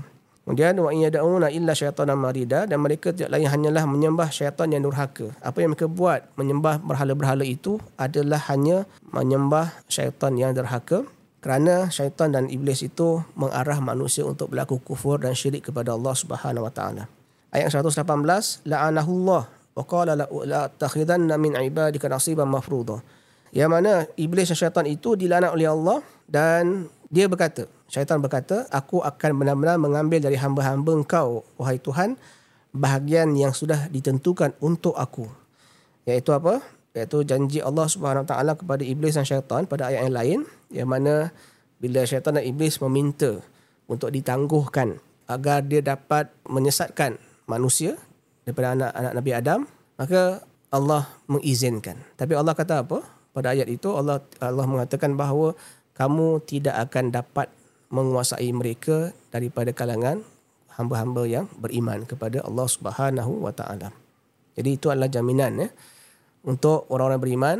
Kemudian 0.47 0.79
wa 0.79 0.95
yad'una 0.95 1.51
illa 1.51 1.75
syaitanan 1.75 2.15
marida 2.15 2.63
dan 2.63 2.79
mereka 2.79 3.11
tidak 3.11 3.35
lain 3.35 3.51
hanyalah 3.51 3.83
menyembah 3.83 4.31
syaitan 4.31 4.71
yang 4.71 4.87
durhaka. 4.87 5.35
Apa 5.43 5.59
yang 5.59 5.75
mereka 5.75 5.91
buat 5.91 6.23
menyembah 6.39 6.79
berhala-berhala 6.79 7.43
itu 7.43 7.83
adalah 7.99 8.39
hanya 8.47 8.87
menyembah 9.11 9.75
syaitan 9.91 10.31
yang 10.39 10.55
durhaka 10.55 11.03
kerana 11.37 11.93
syaitan 11.93 12.33
dan 12.33 12.49
iblis 12.49 12.81
itu 12.81 13.21
mengarah 13.37 13.77
manusia 13.77 14.25
untuk 14.25 14.51
berlaku 14.51 14.81
kufur 14.81 15.21
dan 15.21 15.37
syirik 15.37 15.69
kepada 15.69 15.93
Allah 15.93 16.13
Subhanahu 16.17 16.65
wa 16.65 16.73
taala. 16.73 17.05
Ayat 17.53 17.71
118 17.71 18.67
la'anahullah 18.67 19.43
wa 19.47 19.83
qala 19.85 20.17
la 20.17 20.61
takhidanna 20.67 21.37
min 21.37 21.53
ibadika 21.55 22.09
nasiban 22.09 22.49
mafruḍa. 22.49 22.99
Yang 23.55 23.69
mana 23.71 23.93
iblis 24.19 24.51
dan 24.51 24.57
syaitan 24.57 24.85
itu 24.89 25.15
dilaknat 25.15 25.55
oleh 25.55 25.69
Allah 25.69 26.03
dan 26.27 26.91
dia 27.07 27.31
berkata, 27.31 27.63
syaitan 27.87 28.19
berkata, 28.19 28.67
aku 28.67 28.99
akan 28.99 29.31
benar-benar 29.39 29.79
mengambil 29.79 30.19
dari 30.19 30.35
hamba-hamba 30.35 30.91
engkau, 30.91 31.47
wahai 31.55 31.79
Tuhan, 31.79 32.19
bahagian 32.75 33.31
yang 33.39 33.55
sudah 33.55 33.87
ditentukan 33.87 34.51
untuk 34.59 34.91
aku. 34.99 35.31
Iaitu 36.03 36.35
apa? 36.35 36.59
Iaitu 36.97 37.21
janji 37.21 37.61
Allah 37.61 37.85
Subhanahu 37.85 38.25
Wa 38.25 38.29
Taala 38.33 38.57
kepada 38.57 38.81
iblis 38.81 39.13
dan 39.13 39.23
syaitan 39.23 39.69
pada 39.69 39.93
ayat 39.93 40.09
yang 40.09 40.15
lain, 40.17 40.39
yang 40.73 40.89
mana 40.89 41.29
bila 41.77 42.01
syaitan 42.09 42.33
dan 42.33 42.41
iblis 42.41 42.81
meminta 42.81 43.37
untuk 43.85 44.09
ditangguhkan 44.09 44.97
agar 45.29 45.61
dia 45.61 45.85
dapat 45.85 46.33
menyesatkan 46.49 47.21
manusia 47.45 47.95
daripada 48.43 48.73
anak-anak 48.73 49.13
Nabi 49.13 49.31
Adam, 49.37 49.59
maka 49.99 50.41
Allah 50.73 51.07
mengizinkan. 51.29 52.01
Tapi 52.17 52.33
Allah 52.33 52.57
kata 52.57 52.83
apa? 52.83 53.05
Pada 53.31 53.53
ayat 53.53 53.69
itu 53.69 53.93
Allah 53.93 54.19
Allah 54.41 54.65
mengatakan 54.65 55.13
bahawa 55.13 55.53
kamu 55.93 56.41
tidak 56.49 56.75
akan 56.89 57.13
dapat 57.13 57.47
menguasai 57.93 58.49
mereka 58.51 59.13
daripada 59.29 59.71
kalangan 59.71 60.25
hamba-hamba 60.75 61.23
yang 61.29 61.45
beriman 61.61 62.03
kepada 62.03 62.41
Allah 62.43 62.67
Subhanahu 62.67 63.45
wa 63.45 63.53
taala. 63.53 63.93
Jadi 64.57 64.69
itu 64.73 64.89
adalah 64.89 65.07
jaminan 65.07 65.53
ya 65.61 65.69
untuk 66.45 66.85
orang-orang 66.91 67.21
beriman 67.21 67.57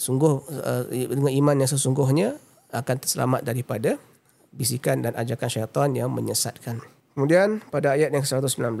sungguh 0.00 0.32
uh, 0.48 0.82
dengan 0.88 1.32
iman 1.32 1.56
yang 1.60 1.70
sesungguhnya 1.70 2.40
akan 2.72 2.96
terselamat 3.02 3.44
daripada 3.44 4.00
bisikan 4.50 5.04
dan 5.04 5.14
ajakan 5.14 5.48
syaitan 5.50 5.88
yang 5.94 6.10
menyesatkan. 6.10 6.82
Kemudian 7.14 7.60
pada 7.68 7.98
ayat 7.98 8.14
yang 8.14 8.24
119, 8.24 8.80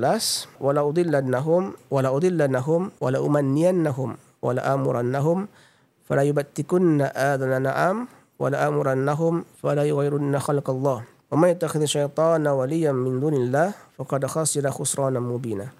wala 0.62 0.80
udillannahum 0.86 1.76
wala 1.90 2.08
udillannahum 2.14 2.94
wala 3.02 3.18
umanniyannahum 3.20 4.16
wala 4.40 4.60
amurannahum 4.64 5.50
fala 6.06 6.24
yubattikunna 6.24 7.10
adana 7.12 7.58
na'am 7.60 8.08
wala 8.40 8.56
amurannahum 8.64 9.44
fala 9.58 9.84
yughayrunna 9.84 10.40
khalqallah. 10.40 11.04
Wa 11.04 11.34
may 11.36 11.52
yattakhidhu 11.52 11.86
syaitana 11.86 12.54
waliyan 12.56 12.96
min 12.96 13.20
dunillah 13.20 13.74
faqad 13.98 14.24
khasira 14.30 14.72
khusranan 14.72 15.22
mubina. 15.22 15.74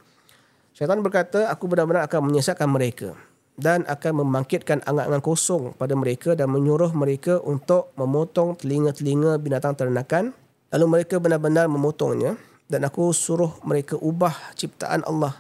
Syaitan 0.77 1.01
berkata, 1.03 1.51
aku 1.51 1.67
benar-benar 1.67 2.07
akan 2.07 2.31
menyesatkan 2.31 2.69
mereka 2.71 3.17
dan 3.61 3.85
akan 3.85 4.25
membangkitkan 4.25 4.81
angan-angan 4.89 5.21
kosong 5.21 5.77
pada 5.77 5.93
mereka 5.93 6.33
dan 6.33 6.49
menyuruh 6.49 6.97
mereka 6.97 7.37
untuk 7.45 7.93
memotong 8.01 8.57
telinga-telinga 8.57 9.37
binatang 9.37 9.77
ternakan. 9.77 10.33
Lalu 10.73 10.87
mereka 10.89 11.21
benar-benar 11.21 11.69
memotongnya 11.69 12.41
dan 12.73 12.89
aku 12.89 13.13
suruh 13.13 13.61
mereka 13.69 14.01
ubah 14.01 14.57
ciptaan 14.57 15.05
Allah. 15.05 15.37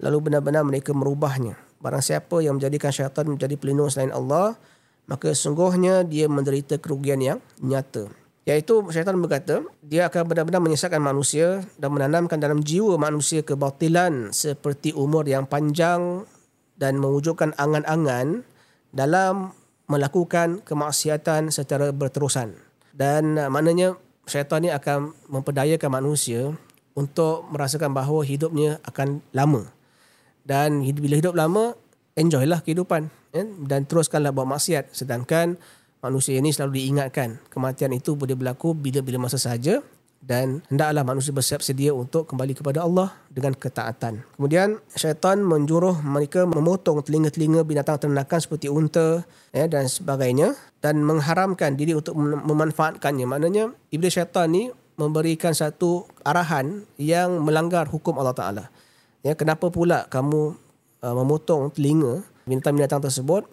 Lalu 0.00 0.32
benar-benar 0.32 0.64
mereka 0.64 0.96
merubahnya. 0.96 1.60
Barang 1.84 2.00
siapa 2.00 2.40
yang 2.40 2.56
menjadikan 2.56 2.88
syaitan 2.88 3.28
menjadi 3.28 3.60
pelindung 3.60 3.92
selain 3.92 4.16
Allah 4.16 4.56
maka 5.10 5.34
sungguhnya 5.34 6.06
dia 6.06 6.30
menderita 6.30 6.78
kerugian 6.78 7.18
yang 7.18 7.38
nyata. 7.58 8.06
Iaitu 8.46 8.88
syaitan 8.94 9.18
berkata, 9.18 9.60
dia 9.82 10.06
akan 10.06 10.22
benar-benar 10.30 10.62
menyesatkan 10.62 11.02
manusia 11.02 11.66
dan 11.76 11.90
menanamkan 11.92 12.38
dalam 12.38 12.62
jiwa 12.62 12.94
manusia 12.96 13.42
kebatilan 13.42 14.30
seperti 14.30 14.94
umur 14.94 15.26
yang 15.26 15.44
panjang 15.50 16.24
dan 16.80 16.96
mewujudkan 16.96 17.52
angan-angan 17.60 18.42
dalam 18.90 19.52
melakukan 19.86 20.64
kemaksiatan 20.64 21.52
secara 21.52 21.92
berterusan. 21.92 22.56
Dan 22.96 23.36
uh, 23.36 23.52
maknanya 23.52 24.00
syaitan 24.24 24.64
ni 24.64 24.72
akan 24.72 25.12
memperdayakan 25.28 26.00
manusia 26.00 26.56
untuk 26.96 27.44
merasakan 27.52 27.92
bahawa 27.92 28.24
hidupnya 28.24 28.80
akan 28.88 29.20
lama. 29.36 29.68
Dan 30.42 30.80
bila 30.82 31.20
hidup 31.20 31.36
lama, 31.36 31.76
enjoy 32.18 32.48
lah 32.48 32.64
kehidupan 32.64 33.12
ya? 33.34 33.44
dan 33.66 33.86
teruskanlah 33.86 34.34
buat 34.34 34.48
maksiat 34.48 34.92
sedangkan 34.94 35.56
manusia 36.04 36.36
ini 36.38 36.50
selalu 36.50 36.80
diingatkan 36.80 37.38
kematian 37.52 37.92
itu 37.94 38.16
boleh 38.16 38.34
berlaku 38.34 38.74
bila-bila 38.74 39.28
masa 39.28 39.38
saja 39.38 39.80
dan 40.20 40.60
hendaklah 40.68 41.00
manusia 41.00 41.32
bersiap 41.32 41.64
sedia 41.64 41.96
untuk 41.96 42.28
kembali 42.28 42.52
kepada 42.52 42.84
Allah 42.84 43.16
dengan 43.32 43.56
ketaatan. 43.56 44.20
Kemudian 44.36 44.76
syaitan 44.92 45.40
menjuruh 45.40 46.04
mereka 46.04 46.44
memotong 46.44 47.00
telinga-telinga 47.00 47.64
binatang 47.64 47.96
ternakan 47.96 48.38
seperti 48.38 48.68
unta 48.68 49.24
ya, 49.50 49.64
dan 49.64 49.88
sebagainya 49.88 50.54
dan 50.84 51.00
mengharamkan 51.00 51.72
diri 51.74 51.96
untuk 51.96 52.14
memanfaatkannya. 52.20 53.24
Maknanya 53.24 53.72
iblis 53.88 54.12
syaitan 54.12 54.52
ni 54.52 54.68
memberikan 55.00 55.56
satu 55.56 56.04
arahan 56.20 56.84
yang 57.00 57.40
melanggar 57.40 57.88
hukum 57.88 58.20
Allah 58.20 58.36
Taala. 58.36 58.64
Ya, 59.24 59.32
kenapa 59.32 59.72
pula 59.72 60.04
kamu 60.12 60.52
uh, 61.00 61.14
memotong 61.16 61.72
telinga 61.72 62.20
binatang-binatang 62.44 63.00
tersebut 63.00 63.48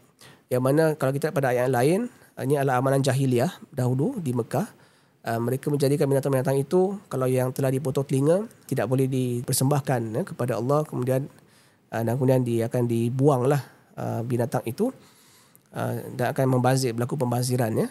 yang 0.52 0.64
mana 0.64 0.96
kalau 1.00 1.16
kita 1.16 1.32
pada 1.32 1.52
ayat 1.56 1.72
lain 1.72 2.12
ini 2.40 2.56
adalah 2.56 2.80
amalan 2.80 3.04
jahiliah 3.04 3.52
dahulu 3.74 4.20
di 4.22 4.32
Mekah 4.32 4.77
uh, 5.28 5.40
mereka 5.44 5.68
menjadikan 5.68 6.08
binatang-binatang 6.08 6.56
itu 6.56 6.96
kalau 7.12 7.28
yang 7.28 7.52
telah 7.52 7.68
dipotong 7.68 8.08
telinga 8.08 8.48
tidak 8.64 8.88
boleh 8.88 9.12
dipersembahkan 9.12 10.02
ya, 10.16 10.24
kepada 10.24 10.56
Allah 10.56 10.88
kemudian 10.88 11.28
uh, 11.92 12.02
dan 12.02 12.16
kemudian 12.16 12.42
dia 12.48 12.72
akan 12.72 12.88
dibuanglah 12.88 13.62
uh, 14.00 14.24
binatang 14.24 14.64
itu 14.64 14.90
uh, 15.76 15.94
dan 16.16 16.32
akan 16.32 16.46
membazir 16.48 16.96
berlaku 16.96 17.20
pembaziran 17.20 17.76
ya 17.76 17.88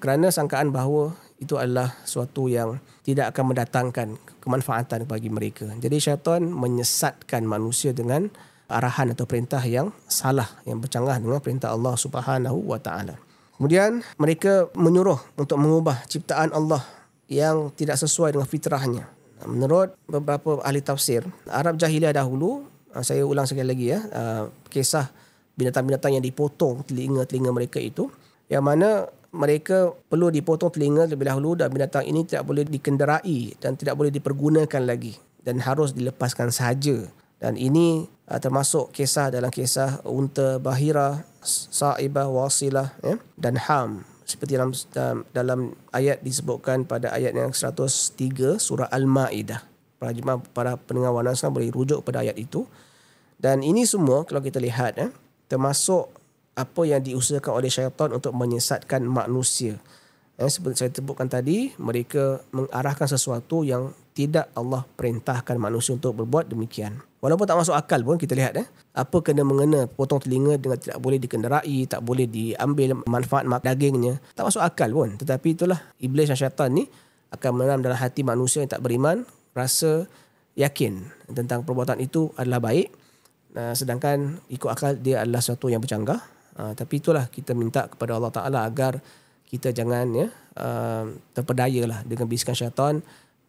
kerana 0.00 0.32
sangkaan 0.32 0.72
bahawa 0.72 1.12
itu 1.36 1.60
adalah 1.60 1.92
suatu 2.08 2.48
yang 2.48 2.80
tidak 3.04 3.34
akan 3.36 3.52
mendatangkan 3.52 4.08
kemanfaatan 4.40 5.04
bagi 5.04 5.28
mereka. 5.28 5.68
Jadi 5.68 6.00
syaitan 6.00 6.48
menyesatkan 6.48 7.44
manusia 7.44 7.92
dengan 7.92 8.32
arahan 8.72 9.12
atau 9.12 9.28
perintah 9.28 9.60
yang 9.60 9.92
salah 10.08 10.48
yang 10.64 10.80
bercanggah 10.80 11.20
dengan 11.20 11.42
perintah 11.44 11.74
Allah 11.74 11.92
Subhanahu 11.98 12.72
wa 12.72 12.80
taala. 12.80 13.20
Kemudian 13.62 14.02
mereka 14.18 14.66
menyuruh 14.74 15.22
untuk 15.38 15.54
mengubah 15.54 16.02
ciptaan 16.10 16.50
Allah 16.50 16.82
yang 17.30 17.70
tidak 17.78 17.94
sesuai 17.94 18.34
dengan 18.34 18.50
fitrahnya. 18.50 19.06
Menurut 19.46 19.94
beberapa 20.10 20.58
ahli 20.66 20.82
tafsir, 20.82 21.22
Arab 21.46 21.78
jahiliah 21.78 22.10
dahulu, 22.10 22.66
ah, 22.90 23.06
saya 23.06 23.22
ulang 23.22 23.46
sekali 23.46 23.70
lagi 23.70 23.94
ya, 23.94 24.02
ah, 24.10 24.50
kisah 24.66 25.14
binatang-binatang 25.54 26.18
yang 26.18 26.26
dipotong 26.26 26.82
telinga-telinga 26.90 27.54
mereka 27.54 27.78
itu, 27.78 28.10
yang 28.50 28.66
mana 28.66 29.06
mereka 29.30 29.94
perlu 30.10 30.34
dipotong 30.34 30.74
telinga 30.74 31.06
lebih 31.06 31.30
dahulu 31.30 31.54
dan 31.54 31.70
binatang 31.70 32.02
ini 32.02 32.26
tidak 32.26 32.42
boleh 32.42 32.66
dikenderai 32.66 33.62
dan 33.62 33.78
tidak 33.78 33.94
boleh 33.94 34.10
dipergunakan 34.10 34.82
lagi 34.82 35.14
dan 35.46 35.62
harus 35.62 35.94
dilepaskan 35.94 36.50
sahaja. 36.50 37.06
Dan 37.38 37.54
ini 37.54 38.10
uh, 38.26 38.42
termasuk 38.42 38.90
kisah 38.90 39.30
dalam 39.30 39.54
kisah 39.54 40.02
unta 40.02 40.58
Bahira, 40.58 41.22
Sa'ibah, 41.42 42.30
Wasilah 42.30 42.94
ya, 43.02 43.18
dan 43.34 43.58
Ham. 43.58 44.06
Seperti 44.22 44.56
dalam, 44.56 44.72
dalam 45.34 45.60
ayat 45.90 46.22
disebutkan 46.22 46.86
pada 46.86 47.12
ayat 47.12 47.34
yang 47.34 47.52
103 47.52 48.56
surah 48.56 48.88
Al-Ma'idah. 48.88 49.60
Para 49.98 50.10
jemaah, 50.14 50.40
para 50.54 50.78
pendengar 50.78 51.12
warna 51.14 51.34
boleh 51.34 51.68
rujuk 51.68 52.02
pada 52.06 52.22
ayat 52.24 52.38
itu. 52.38 52.64
Dan 53.36 53.66
ini 53.66 53.82
semua 53.82 54.22
kalau 54.22 54.38
kita 54.38 54.62
lihat 54.62 54.96
ya, 54.96 55.10
termasuk 55.50 56.08
apa 56.54 56.82
yang 56.86 57.02
diusahakan 57.02 57.52
oleh 57.58 57.70
syaitan 57.70 58.10
untuk 58.14 58.32
menyesatkan 58.32 59.02
manusia. 59.02 59.76
Ya, 60.40 60.48
seperti 60.48 60.86
saya 60.86 60.90
sebutkan 60.94 61.28
tadi, 61.28 61.74
mereka 61.76 62.40
mengarahkan 62.54 63.04
sesuatu 63.04 63.66
yang 63.66 63.92
tidak 64.12 64.48
Allah 64.56 64.84
perintahkan 64.96 65.56
manusia 65.60 65.96
untuk 65.96 66.24
berbuat 66.24 66.48
demikian. 66.48 67.11
Walaupun 67.22 67.46
tak 67.46 67.54
masuk 67.54 67.78
akal 67.78 68.02
pun 68.02 68.18
kita 68.18 68.34
lihat 68.34 68.58
eh. 68.58 68.66
Apa 68.98 69.22
kena 69.22 69.46
mengena 69.46 69.86
potong 69.86 70.18
telinga 70.18 70.58
dengan 70.58 70.74
tidak 70.74 70.98
boleh 70.98 71.22
dikenderai, 71.22 71.86
tak 71.86 72.02
boleh 72.02 72.26
diambil 72.26 72.98
manfaat 73.06 73.46
mak 73.46 73.62
dagingnya. 73.62 74.18
Tak 74.34 74.50
masuk 74.50 74.58
akal 74.58 74.90
pun. 74.90 75.14
Tetapi 75.14 75.48
itulah 75.54 75.78
iblis 76.02 76.26
dan 76.26 76.34
syaitan 76.34 76.74
ni 76.74 76.90
akan 77.30 77.50
menanam 77.54 77.86
dalam 77.86 77.94
hati 77.94 78.26
manusia 78.26 78.66
yang 78.66 78.74
tak 78.74 78.82
beriman 78.82 79.22
rasa 79.54 80.10
yakin 80.58 81.06
tentang 81.30 81.62
perbuatan 81.62 82.02
itu 82.02 82.34
adalah 82.34 82.58
baik. 82.58 82.90
Uh, 83.54 83.70
sedangkan 83.70 84.42
ikut 84.50 84.66
akal 84.66 84.98
dia 84.98 85.22
adalah 85.22 85.38
sesuatu 85.38 85.70
yang 85.70 85.78
bercanggah. 85.78 86.18
Uh, 86.58 86.74
tapi 86.74 86.98
itulah 86.98 87.30
kita 87.30 87.54
minta 87.54 87.86
kepada 87.86 88.18
Allah 88.18 88.34
Ta'ala 88.34 88.58
agar 88.66 88.98
kita 89.46 89.70
jangan 89.70 90.10
ya, 90.10 90.26
uh, 90.58 91.06
terpedayalah 91.38 92.02
dengan 92.02 92.26
bisikan 92.26 92.58
syaitan 92.58 92.98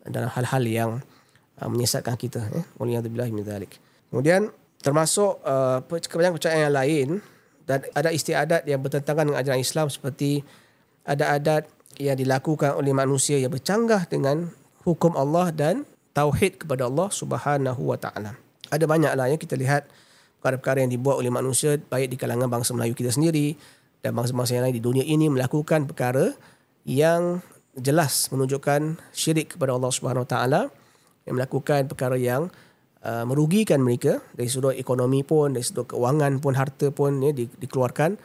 dalam 0.06 0.30
hal-hal 0.30 0.64
yang 0.70 0.92
uh, 1.60 1.70
menyesatkan 1.70 2.16
kita 2.18 2.42
ya 2.50 2.64
waliyadzubillah 2.80 3.30
min 3.30 3.44
zalik 3.46 3.78
kemudian 4.10 4.50
termasuk 4.84 5.40
uh, 5.44 5.80
kebanyakan 5.86 6.70
yang 6.70 6.74
lain 6.74 7.08
dan 7.64 7.80
ada 7.96 8.12
istiadat 8.12 8.68
yang 8.68 8.84
bertentangan 8.84 9.32
dengan 9.32 9.40
ajaran 9.40 9.62
Islam 9.64 9.88
seperti 9.88 10.44
ada 11.08 11.36
adat 11.36 11.64
yang 12.00 12.20
dilakukan 12.20 12.76
oleh 12.76 12.92
manusia 12.92 13.40
yang 13.40 13.52
bercanggah 13.52 14.08
dengan 14.12 14.52
hukum 14.84 15.16
Allah 15.16 15.54
dan 15.56 15.88
tauhid 16.12 16.66
kepada 16.66 16.88
Allah 16.88 17.08
Subhanahu 17.10 17.82
wa 17.82 17.98
taala. 17.98 18.36
Ada 18.68 18.84
banyaklah 18.90 19.32
yang 19.32 19.40
kita 19.40 19.56
lihat 19.56 19.88
perkara-perkara 20.42 20.84
yang 20.84 20.92
dibuat 20.92 21.22
oleh 21.22 21.32
manusia 21.32 21.80
baik 21.80 22.12
di 22.12 22.18
kalangan 22.20 22.52
bangsa 22.52 22.76
Melayu 22.76 22.98
kita 22.98 23.16
sendiri 23.16 23.56
dan 24.04 24.12
bangsa-bangsa 24.12 24.60
yang 24.60 24.64
lain 24.68 24.76
di 24.76 24.84
dunia 24.84 25.06
ini 25.08 25.32
melakukan 25.32 25.88
perkara 25.88 26.36
yang 26.84 27.40
jelas 27.80 28.28
menunjukkan 28.30 29.00
syirik 29.16 29.56
kepada 29.56 29.72
Allah 29.72 29.92
Subhanahu 29.94 30.28
wa 30.28 30.30
taala 30.30 30.62
yang 31.24 31.40
melakukan 31.40 31.88
perkara 31.88 32.20
yang 32.20 32.52
uh, 33.04 33.24
merugikan 33.28 33.80
mereka 33.84 34.24
dari 34.36 34.50
sudut 34.50 34.76
ekonomi 34.76 35.22
pun 35.22 35.56
dari 35.56 35.64
sudut 35.64 35.92
keuangan 35.92 36.40
pun 36.40 36.54
harta 36.56 36.90
pun 36.90 37.20
ya, 37.24 37.32
di, 37.32 37.48
dikeluarkan 37.48 38.16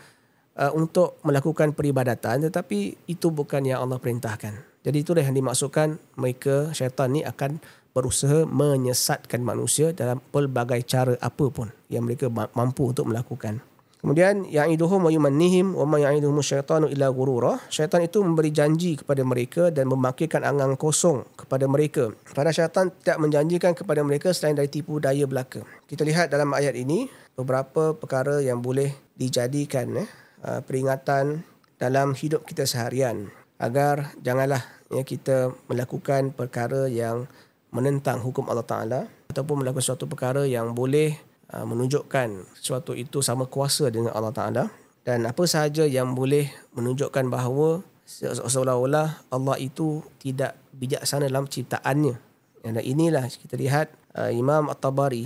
uh, 0.58 0.72
untuk 0.74 1.18
melakukan 1.26 1.74
peribadatan 1.74 2.48
tetapi 2.48 3.10
itu 3.10 3.28
bukan 3.30 3.66
yang 3.66 3.84
Allah 3.84 3.98
perintahkan. 3.98 4.82
Jadi 4.86 4.96
itulah 5.04 5.20
yang 5.20 5.36
dimaksudkan 5.36 5.98
mereka 6.16 6.72
syaitan 6.72 7.12
ni 7.12 7.20
akan 7.26 7.58
berusaha 7.92 8.46
menyesatkan 8.46 9.42
manusia 9.42 9.90
dalam 9.90 10.22
pelbagai 10.30 10.86
cara 10.86 11.18
apapun 11.18 11.74
yang 11.90 12.06
mereka 12.06 12.30
mampu 12.30 12.94
untuk 12.94 13.10
melakukan. 13.10 13.58
Kemudian 13.98 14.46
yang 14.46 14.70
iduhum 14.70 15.02
wa 15.02 15.10
yumannihim 15.10 15.74
wa 15.74 15.82
ma 15.82 15.98
ya'iduhum 15.98 16.38
syaitanu 16.38 16.86
illa 16.86 17.10
ghurura. 17.10 17.58
Syaitan 17.66 17.98
itu 17.98 18.22
memberi 18.22 18.54
janji 18.54 18.94
kepada 18.94 19.26
mereka 19.26 19.74
dan 19.74 19.90
memakirkan 19.90 20.46
angan 20.46 20.78
kosong 20.78 21.26
kepada 21.34 21.66
mereka. 21.66 22.14
Pada 22.30 22.54
syaitan 22.54 22.94
tidak 22.94 23.18
menjanjikan 23.18 23.74
kepada 23.74 24.06
mereka 24.06 24.30
selain 24.30 24.54
dari 24.54 24.70
tipu 24.70 25.02
daya 25.02 25.26
belaka. 25.26 25.66
Kita 25.90 26.06
lihat 26.06 26.30
dalam 26.30 26.54
ayat 26.54 26.78
ini 26.78 27.10
beberapa 27.34 27.98
perkara 27.98 28.38
yang 28.38 28.62
boleh 28.62 28.94
dijadikan 29.18 30.06
eh, 30.06 30.08
uh, 30.46 30.62
peringatan 30.62 31.42
dalam 31.78 32.14
hidup 32.14 32.46
kita 32.46 32.66
seharian 32.70 33.30
agar 33.58 34.14
janganlah 34.22 34.62
ya, 34.94 35.02
kita 35.02 35.54
melakukan 35.66 36.30
perkara 36.30 36.86
yang 36.86 37.26
menentang 37.74 38.22
hukum 38.22 38.46
Allah 38.46 38.66
Taala 38.66 39.00
ataupun 39.30 39.62
melakukan 39.62 39.84
suatu 39.84 40.06
perkara 40.08 40.46
yang 40.48 40.72
boleh 40.72 41.27
Uh, 41.48 41.64
menunjukkan 41.64 42.44
sesuatu 42.60 42.92
itu 42.92 43.24
sama 43.24 43.48
kuasa 43.48 43.88
dengan 43.88 44.12
Allah 44.12 44.36
Ta'ala. 44.36 44.64
Dan 45.00 45.24
apa 45.24 45.48
sahaja 45.48 45.88
yang 45.88 46.12
boleh 46.12 46.44
menunjukkan 46.76 47.24
bahawa 47.32 47.80
seolah-olah 48.04 49.32
Allah 49.32 49.56
itu 49.56 50.04
tidak 50.20 50.60
bijaksana 50.76 51.24
dalam 51.24 51.48
ciptaannya. 51.48 52.20
Dan 52.60 52.76
inilah 52.84 53.32
kita 53.32 53.56
lihat 53.56 53.88
uh, 54.12 54.28
Imam 54.28 54.68
At-Tabari 54.68 55.24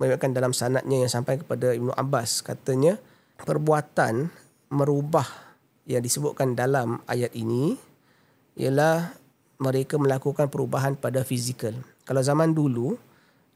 meriwayatkan 0.00 0.32
dalam 0.32 0.56
sanadnya 0.56 1.04
yang 1.04 1.12
sampai 1.12 1.44
kepada 1.44 1.76
Ibnu 1.76 1.92
Abbas. 1.92 2.40
Katanya 2.40 2.96
perbuatan 3.44 4.32
merubah 4.72 5.28
yang 5.84 6.00
disebutkan 6.00 6.56
dalam 6.56 7.04
ayat 7.04 7.36
ini 7.36 7.76
ialah 8.56 9.12
mereka 9.60 10.00
melakukan 10.00 10.48
perubahan 10.48 10.96
pada 10.96 11.20
fizikal. 11.20 11.76
Kalau 12.08 12.24
zaman 12.24 12.56
dulu, 12.56 12.96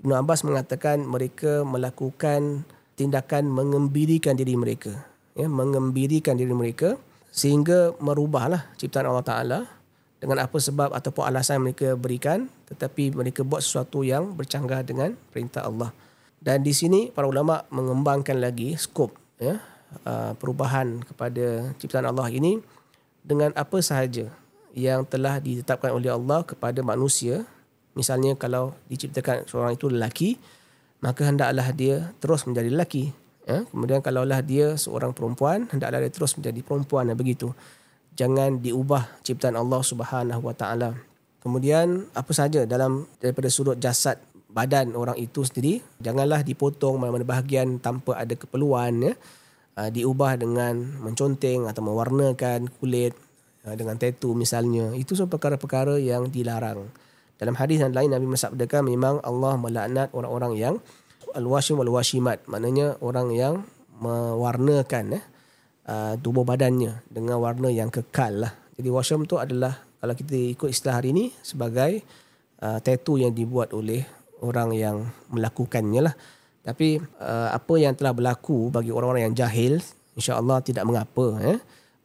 Ibn 0.03 0.25
Abbas 0.25 0.43
mengatakan 0.43 1.07
mereka 1.07 1.63
melakukan 1.63 2.67
tindakan 2.99 3.51
mengembirikan 3.51 4.35
diri 4.35 4.59
mereka. 4.59 5.07
Ya, 5.35 5.51
mengembirikan 5.51 6.39
diri 6.39 6.55
mereka 6.55 6.95
sehingga 7.35 7.95
merubahlah 7.99 8.71
ciptaan 8.79 9.11
Allah 9.11 9.27
Ta'ala 9.27 9.59
dengan 10.23 10.39
apa 10.39 10.55
sebab 10.57 10.95
ataupun 10.95 11.27
alasan 11.27 11.59
mereka 11.59 11.99
berikan 11.99 12.47
tetapi 12.71 13.11
mereka 13.11 13.43
buat 13.43 13.61
sesuatu 13.61 14.07
yang 14.07 14.33
bercanggah 14.39 14.87
dengan 14.87 15.19
perintah 15.35 15.67
Allah. 15.67 15.91
Dan 16.39 16.63
di 16.63 16.71
sini 16.71 17.11
para 17.11 17.27
ulama 17.27 17.67
mengembangkan 17.73 18.39
lagi 18.39 18.79
skop 18.79 19.11
ya, 19.43 19.59
uh, 20.07 20.33
perubahan 20.39 21.03
kepada 21.03 21.75
ciptaan 21.81 22.07
Allah 22.07 22.31
ini 22.31 22.61
dengan 23.25 23.51
apa 23.57 23.81
sahaja 23.81 24.29
yang 24.77 25.07
telah 25.07 25.39
ditetapkan 25.41 25.95
oleh 25.95 26.13
Allah 26.13 26.43
kepada 26.45 26.83
manusia 26.85 27.47
Misalnya 27.95 28.35
kalau 28.35 28.75
diciptakan 28.91 29.47
seorang 29.47 29.79
itu 29.79 29.87
lelaki, 29.87 30.37
maka 31.03 31.27
hendaklah 31.27 31.71
dia 31.71 32.15
terus 32.19 32.47
menjadi 32.47 32.69
lelaki. 32.71 33.15
Ya? 33.47 33.63
Kemudian 33.71 34.03
kalaulah 34.03 34.43
dia 34.43 34.75
seorang 34.75 35.15
perempuan, 35.15 35.71
hendaklah 35.71 36.03
dia 36.03 36.11
terus 36.11 36.35
menjadi 36.35 36.61
perempuan 36.65 37.11
dan 37.11 37.17
begitu. 37.17 37.55
Jangan 38.15 38.63
diubah 38.63 39.23
ciptaan 39.27 39.59
Allah 39.59 39.83
Subhanahu 39.83 40.43
Wa 40.43 40.55
Taala. 40.55 40.95
Kemudian 41.45 42.09
apa 42.17 42.33
saja 42.33 42.65
dalam 42.65 43.05
daripada 43.21 43.53
sudut 43.53 43.77
jasad 43.77 44.17
badan 44.49 44.95
orang 44.97 45.19
itu 45.19 45.45
sendiri, 45.45 45.83
janganlah 46.01 46.41
dipotong 46.47 46.97
mana-mana 46.97 47.27
bahagian 47.27 47.83
tanpa 47.83 48.17
ada 48.17 48.33
keperluan 48.33 49.13
ya. 49.13 49.15
Uh, 49.75 49.91
diubah 49.91 50.39
dengan 50.39 50.79
menconteng 51.03 51.67
atau 51.67 51.83
mewarnakan 51.83 52.71
kulit 52.79 53.11
uh, 53.67 53.75
dengan 53.75 53.99
tattoo 53.99 54.31
misalnya. 54.33 54.95
Itu 54.95 55.19
semua 55.19 55.35
perkara-perkara 55.35 55.99
yang 55.99 56.31
dilarang. 56.31 56.87
Dalam 57.35 57.59
hadis 57.59 57.83
yang 57.83 57.91
lain 57.91 58.15
Nabi 58.15 58.27
mensabdakan 58.31 58.87
memang 58.87 59.19
Allah 59.27 59.59
melaknat 59.59 60.15
orang-orang 60.15 60.53
yang 60.55 60.75
al-washim 61.35 61.77
wal-washimat. 61.77 62.47
Maknanya 62.47 63.03
orang 63.03 63.35
yang 63.35 63.67
mewarnakan 63.99 65.19
eh, 65.19 65.25
uh, 65.91 66.15
tubuh 66.19 66.47
badannya 66.47 67.03
dengan 67.11 67.43
warna 67.43 67.71
yang 67.71 67.91
kekal 67.91 68.47
lah. 68.47 68.53
Jadi 68.75 68.89
washim 68.91 69.27
tu 69.27 69.39
adalah 69.39 69.75
kalau 70.03 70.15
kita 70.15 70.35
ikut 70.55 70.69
istilah 70.71 71.01
hari 71.01 71.15
ini 71.15 71.31
sebagai 71.43 72.03
uh, 72.63 72.79
tattoo 72.83 73.19
yang 73.19 73.33
dibuat 73.33 73.71
oleh 73.75 74.03
orang 74.43 74.75
yang 74.75 74.97
melakukannya 75.31 76.11
lah. 76.11 76.15
Tapi 76.65 76.97
uh, 77.21 77.49
apa 77.53 77.75
yang 77.77 77.93
telah 77.93 78.17
berlaku 78.17 78.73
bagi 78.73 78.89
orang-orang 78.89 79.31
yang 79.31 79.37
jahil, 79.37 79.81
insya-Allah 80.17 80.65
tidak 80.65 80.85
mengapa 80.89 81.41
eh. 81.45 81.59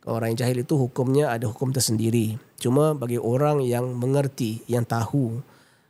Orang 0.09 0.33
jahil 0.33 0.65
itu 0.65 0.73
hukumnya 0.73 1.29
ada 1.29 1.45
hukum 1.45 1.69
tersendiri. 1.69 2.41
Cuma 2.57 2.97
bagi 2.97 3.21
orang 3.21 3.61
yang 3.61 3.93
mengerti, 3.93 4.65
yang 4.65 4.81
tahu 4.81 5.37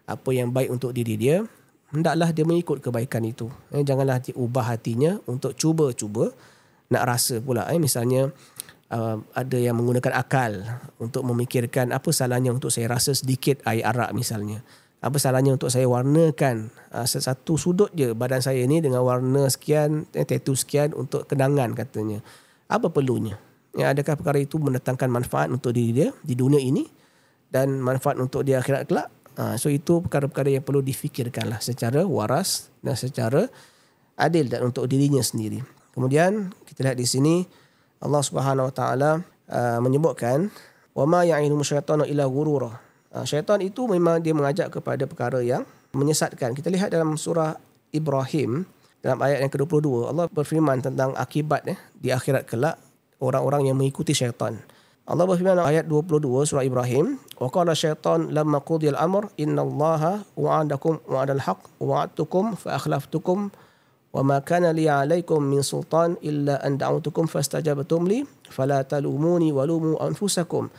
apa 0.03 0.29
yang 0.35 0.51
baik 0.51 0.75
untuk 0.75 0.91
diri 0.91 1.15
dia, 1.15 1.47
hendaklah 1.95 2.35
dia 2.35 2.43
mengikut 2.43 2.83
kebaikan 2.83 3.23
itu. 3.23 3.47
Eh, 3.71 3.81
janganlah 3.87 4.19
diubah 4.19 4.75
hatinya 4.75 5.17
untuk 5.23 5.55
cuba-cuba 5.55 6.35
nak 6.91 7.03
rasa 7.07 7.39
pula. 7.39 7.63
Eh, 7.71 7.79
misalnya 7.79 8.27
uh, 8.91 9.17
ada 9.33 9.57
yang 9.57 9.77
menggunakan 9.77 10.13
akal 10.17 10.67
untuk 10.97 11.23
memikirkan 11.25 11.93
apa 11.93 12.09
salahnya 12.11 12.51
untuk 12.53 12.73
saya 12.73 12.89
rasa 12.89 13.15
sedikit 13.15 13.61
air 13.65 13.85
arak 13.85 14.11
misalnya. 14.11 14.61
Apa 14.99 15.15
salahnya 15.15 15.55
untuk 15.55 15.71
saya 15.71 15.87
warnakan 15.87 16.67
uh, 16.91 17.07
satu 17.07 17.55
sudut 17.55 17.87
je 17.95 18.11
badan 18.11 18.43
saya 18.43 18.67
ni 18.67 18.83
dengan 18.83 19.05
warna 19.05 19.47
sekian, 19.47 20.09
eh, 20.11 20.27
tattoo 20.27 20.57
sekian 20.57 20.91
untuk 20.91 21.23
kenangan 21.23 21.71
katanya. 21.71 22.19
Apa 22.67 22.91
perlunya? 22.91 23.48
Ya, 23.77 23.93
adakah 23.93 24.17
perkara 24.17 24.41
itu 24.41 24.57
mendatangkan 24.57 25.09
manfaat 25.09 25.53
untuk 25.53 25.77
diri 25.77 25.93
dia 25.93 26.09
di 26.25 26.33
dunia 26.33 26.57
ini 26.57 26.89
dan 27.53 27.77
manfaat 27.77 28.17
untuk 28.17 28.41
dia 28.41 28.57
akhirat 28.57 28.89
kelak? 28.89 29.09
Ha, 29.37 29.55
so 29.55 29.69
itu 29.69 30.01
perkara-perkara 30.03 30.51
yang 30.57 30.65
perlu 30.65 30.81
difikirkanlah 30.81 31.61
secara 31.61 32.03
waras 32.03 32.73
dan 32.81 32.97
secara 32.97 33.45
adil 34.19 34.51
dan 34.51 34.67
untuk 34.67 34.89
dirinya 34.89 35.23
sendiri. 35.23 35.61
Kemudian 35.95 36.51
kita 36.65 36.89
lihat 36.89 36.97
di 36.99 37.07
sini 37.07 37.35
Allah 38.03 38.19
Subhanahu 38.19 38.67
Wa 38.67 38.75
Taala 38.75 39.11
uh, 39.47 39.79
menyebutkan 39.79 40.51
wa 40.97 41.05
ma 41.07 41.23
ya'idu 41.23 41.55
syaitanu 41.63 42.03
illa 42.03 42.27
ghurura. 42.27 42.73
Uh, 43.15 43.23
syaitan 43.23 43.63
itu 43.63 43.87
memang 43.87 44.19
dia 44.19 44.35
mengajak 44.35 44.75
kepada 44.75 45.07
perkara 45.07 45.39
yang 45.39 45.63
menyesatkan. 45.95 46.51
Kita 46.51 46.67
lihat 46.67 46.91
dalam 46.91 47.15
surah 47.15 47.55
Ibrahim 47.95 48.67
dalam 48.99 49.19
ayat 49.23 49.47
yang 49.47 49.51
ke-22 49.51 50.11
Allah 50.11 50.27
berfirman 50.27 50.83
tentang 50.83 51.15
akibat 51.15 51.63
eh, 51.71 51.79
di 51.95 52.11
akhirat 52.11 52.43
kelak 52.43 52.75
orang-orang 53.19 53.71
yang 53.71 53.77
mengikuti 53.77 54.15
syaitan. 54.15 54.59
Allah 55.09 55.25
berfirman 55.25 55.57
ayat 55.57 55.89
22 55.89 56.45
surah 56.45 56.61
Ibrahim, 56.61 57.17
"Wa 57.41 57.49
qala 57.49 57.73
syaitan 57.73 58.29
lamma 58.29 58.61
qudiyal 58.61 58.93
amr 58.93 59.33
innallaha 59.41 60.21
wa'adakum 60.37 61.01
wa'adal 61.09 61.41
haqq 61.49 61.81
wa'adtukum 61.81 62.53
fa 62.53 62.77
akhlaftukum 62.77 63.49
wa 64.13 64.21
ma 64.21 64.37
kana 64.37 64.69
li 64.69 64.85
'alaykum 64.85 65.41
min 65.41 65.65
sultan 65.65 66.13
illa 66.21 66.61
an 66.61 66.77
da'awtukum 66.77 67.25
fastajabtum 67.25 68.05
li 68.05 68.21
fala 68.53 68.85
talumuni 68.85 69.49
wa 69.49 69.65
lumu 69.65 69.97
anfusakum 69.97 70.69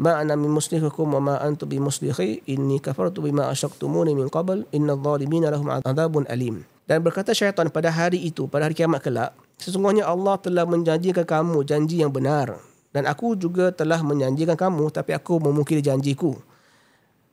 ma 0.00 0.24
ana 0.24 0.40
min 0.40 0.56
muslihikum 0.56 1.12
wa 1.12 1.20
ma 1.20 1.34
antum 1.44 1.68
bi 1.68 1.76
muslihi 1.76 2.48
inni 2.48 2.80
kafartu 2.80 3.24
bima 3.24 3.52
asyraktumuni 3.52 4.16
min 4.16 4.32
qabl 4.32 4.64
innadh 4.72 5.04
dhalimina 5.04 5.52
lahum 5.52 5.68
'adzabun 5.68 6.24
alim." 6.32 6.64
Dan 6.88 7.04
berkata 7.04 7.36
syaitan 7.36 7.68
pada 7.68 7.92
hari 7.92 8.24
itu, 8.24 8.48
pada 8.48 8.70
hari 8.70 8.78
kiamat 8.78 9.04
kelak, 9.04 9.36
Sesungguhnya 9.56 10.04
Allah 10.04 10.36
telah 10.36 10.68
menjanjikan 10.68 11.24
kamu 11.24 11.64
janji 11.64 12.04
yang 12.04 12.12
benar. 12.12 12.60
Dan 12.92 13.04
aku 13.04 13.36
juga 13.36 13.72
telah 13.72 14.00
menjanjikan 14.00 14.56
kamu 14.56 14.88
tapi 14.88 15.12
aku 15.12 15.36
memungkiri 15.40 15.84
janjiku. 15.84 16.36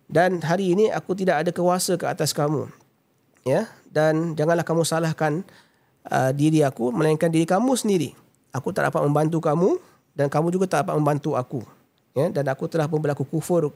Dan 0.08 0.44
hari 0.44 0.76
ini 0.76 0.92
aku 0.92 1.16
tidak 1.16 1.44
ada 1.44 1.52
kuasa 1.56 1.96
ke 1.96 2.04
atas 2.04 2.36
kamu. 2.36 2.68
Ya, 3.44 3.68
dan 3.92 4.40
janganlah 4.40 4.64
kamu 4.64 4.88
salahkan 4.88 5.44
uh, 6.08 6.32
diri 6.32 6.64
aku 6.64 6.92
melainkan 6.96 7.28
diri 7.28 7.44
kamu 7.44 7.76
sendiri. 7.76 8.16
Aku 8.56 8.72
tak 8.72 8.88
dapat 8.92 9.04
membantu 9.04 9.44
kamu 9.44 9.80
dan 10.16 10.28
kamu 10.32 10.52
juga 10.52 10.66
tak 10.68 10.88
dapat 10.88 10.96
membantu 11.00 11.36
aku. 11.36 11.64
Ya, 12.14 12.30
dan 12.30 12.46
aku 12.48 12.70
telah 12.70 12.88
pun 12.88 13.02
berlaku 13.04 13.26
kufur 13.28 13.74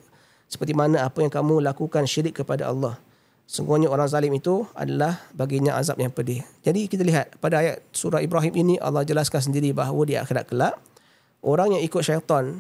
seperti 0.48 0.72
mana 0.72 1.04
apa 1.04 1.20
yang 1.20 1.32
kamu 1.32 1.60
lakukan 1.60 2.08
syirik 2.08 2.40
kepada 2.40 2.70
Allah. 2.72 2.96
Sungguhnya 3.48 3.88
orang 3.88 4.12
zalim 4.12 4.36
itu 4.36 4.68
adalah 4.76 5.24
baginya 5.32 5.80
azab 5.80 6.04
yang 6.04 6.12
pedih. 6.12 6.44
Jadi 6.68 6.92
kita 6.92 7.00
lihat 7.08 7.40
pada 7.40 7.64
ayat 7.64 7.80
surah 7.96 8.20
Ibrahim 8.20 8.52
ini 8.52 8.76
Allah 8.84 9.08
jelaskan 9.08 9.40
sendiri 9.40 9.72
bahawa 9.72 10.04
di 10.04 10.20
akhirat 10.20 10.52
kelak 10.52 10.76
orang 11.40 11.80
yang 11.80 11.82
ikut 11.88 12.04
syaitan 12.04 12.60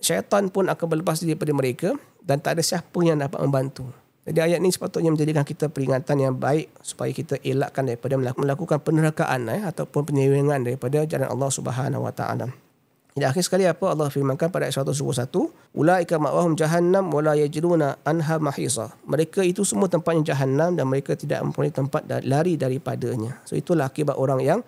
syaitan 0.00 0.48
pun 0.48 0.64
akan 0.64 0.86
berlepas 0.88 1.20
diri 1.20 1.36
daripada 1.36 1.52
mereka 1.52 1.88
dan 2.24 2.40
tak 2.40 2.56
ada 2.56 2.62
siapa 2.64 2.98
yang 3.04 3.20
dapat 3.20 3.36
membantu. 3.44 3.84
Jadi 4.28 4.44
ayat 4.44 4.58
ni 4.60 4.68
sepatutnya 4.68 5.08
menjadikan 5.08 5.44
kita 5.44 5.72
peringatan 5.72 6.16
yang 6.20 6.34
baik 6.36 6.68
supaya 6.84 7.08
kita 7.12 7.40
elakkan 7.40 7.88
daripada 7.88 8.16
melakukan 8.16 8.76
penerkaan 8.80 9.48
eh, 9.48 9.64
ataupun 9.64 10.04
penyewengan 10.04 10.64
daripada 10.64 11.04
jalan 11.08 11.28
Allah 11.28 11.48
Subhanahu 11.48 12.04
Wa 12.04 12.12
Taala. 12.12 12.67
Jadi 13.16 13.24
akhir 13.24 13.42
sekali 13.42 13.64
apa 13.66 13.90
Allah 13.90 14.12
firmankan 14.12 14.52
pada 14.52 14.68
ayat 14.68 14.78
121, 14.78 15.50
ulaika 15.74 16.20
ma'wahum 16.22 16.54
jahannam 16.54 17.10
wala 17.10 17.34
yajiduna 17.34 17.98
anha 18.06 18.38
mahisa. 18.38 18.94
Mereka 19.08 19.42
itu 19.42 19.66
semua 19.66 19.90
tempatnya 19.90 20.34
jahannam 20.34 20.78
dan 20.78 20.86
mereka 20.86 21.18
tidak 21.18 21.42
mempunyai 21.42 21.74
tempat 21.74 22.06
lari 22.22 22.54
daripadanya. 22.54 23.42
So 23.42 23.58
itulah 23.58 23.90
akibat 23.90 24.14
orang 24.14 24.44
yang 24.44 24.60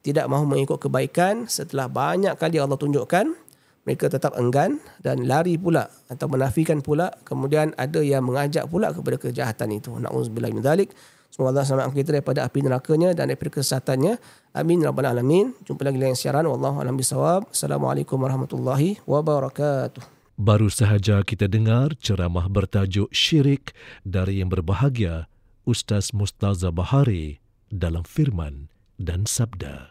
tidak 0.00 0.24
mahu 0.24 0.48
mengikut 0.48 0.78
kebaikan. 0.88 1.50
Setelah 1.50 1.90
banyak 1.90 2.32
kali 2.40 2.56
Allah 2.56 2.80
tunjukkan 2.80 3.48
mereka 3.88 4.12
tetap 4.12 4.36
enggan 4.36 4.76
dan 5.00 5.24
lari 5.24 5.56
pula 5.56 5.88
atau 6.12 6.28
menafikan 6.28 6.84
pula. 6.84 7.08
Kemudian 7.24 7.72
ada 7.72 8.04
yang 8.04 8.20
mengajak 8.20 8.68
pula 8.68 8.92
kepada 8.92 9.16
kejahatan 9.16 9.80
itu. 9.80 9.96
Naudzubillah 9.96 10.52
min 10.52 10.60
semoga 11.32 11.56
Allah 11.56 11.64
selamatkan 11.64 11.96
kita 11.96 12.10
daripada 12.20 12.44
api 12.44 12.58
nerakanya 12.64 13.14
dan 13.16 13.32
daripada 13.32 13.60
kesesatannya. 13.60 14.20
Amin 14.52 14.82
rabbal 14.82 15.08
alamin. 15.08 15.54
Jumpa 15.64 15.86
lagi 15.86 15.96
dalam 16.00 16.18
siaran. 16.18 16.44
Wallahu 16.44 16.82
alam 16.82 16.98
bisawab 16.98 17.48
assalamualaikum 17.52 18.18
warahmatullahi 18.18 19.00
wabarakatuh. 19.06 20.18
Baru 20.38 20.70
sahaja 20.70 21.18
kita 21.26 21.50
dengar 21.50 21.98
ceramah 21.98 22.46
bertajuk 22.46 23.10
Syirik 23.10 23.74
dari 24.06 24.38
yang 24.38 24.46
berbahagia 24.46 25.26
Ustaz 25.66 26.14
Mustaza 26.14 26.70
Bahari 26.70 27.42
dalam 27.74 28.06
firman 28.06 28.70
dan 29.02 29.26
sabda. 29.26 29.90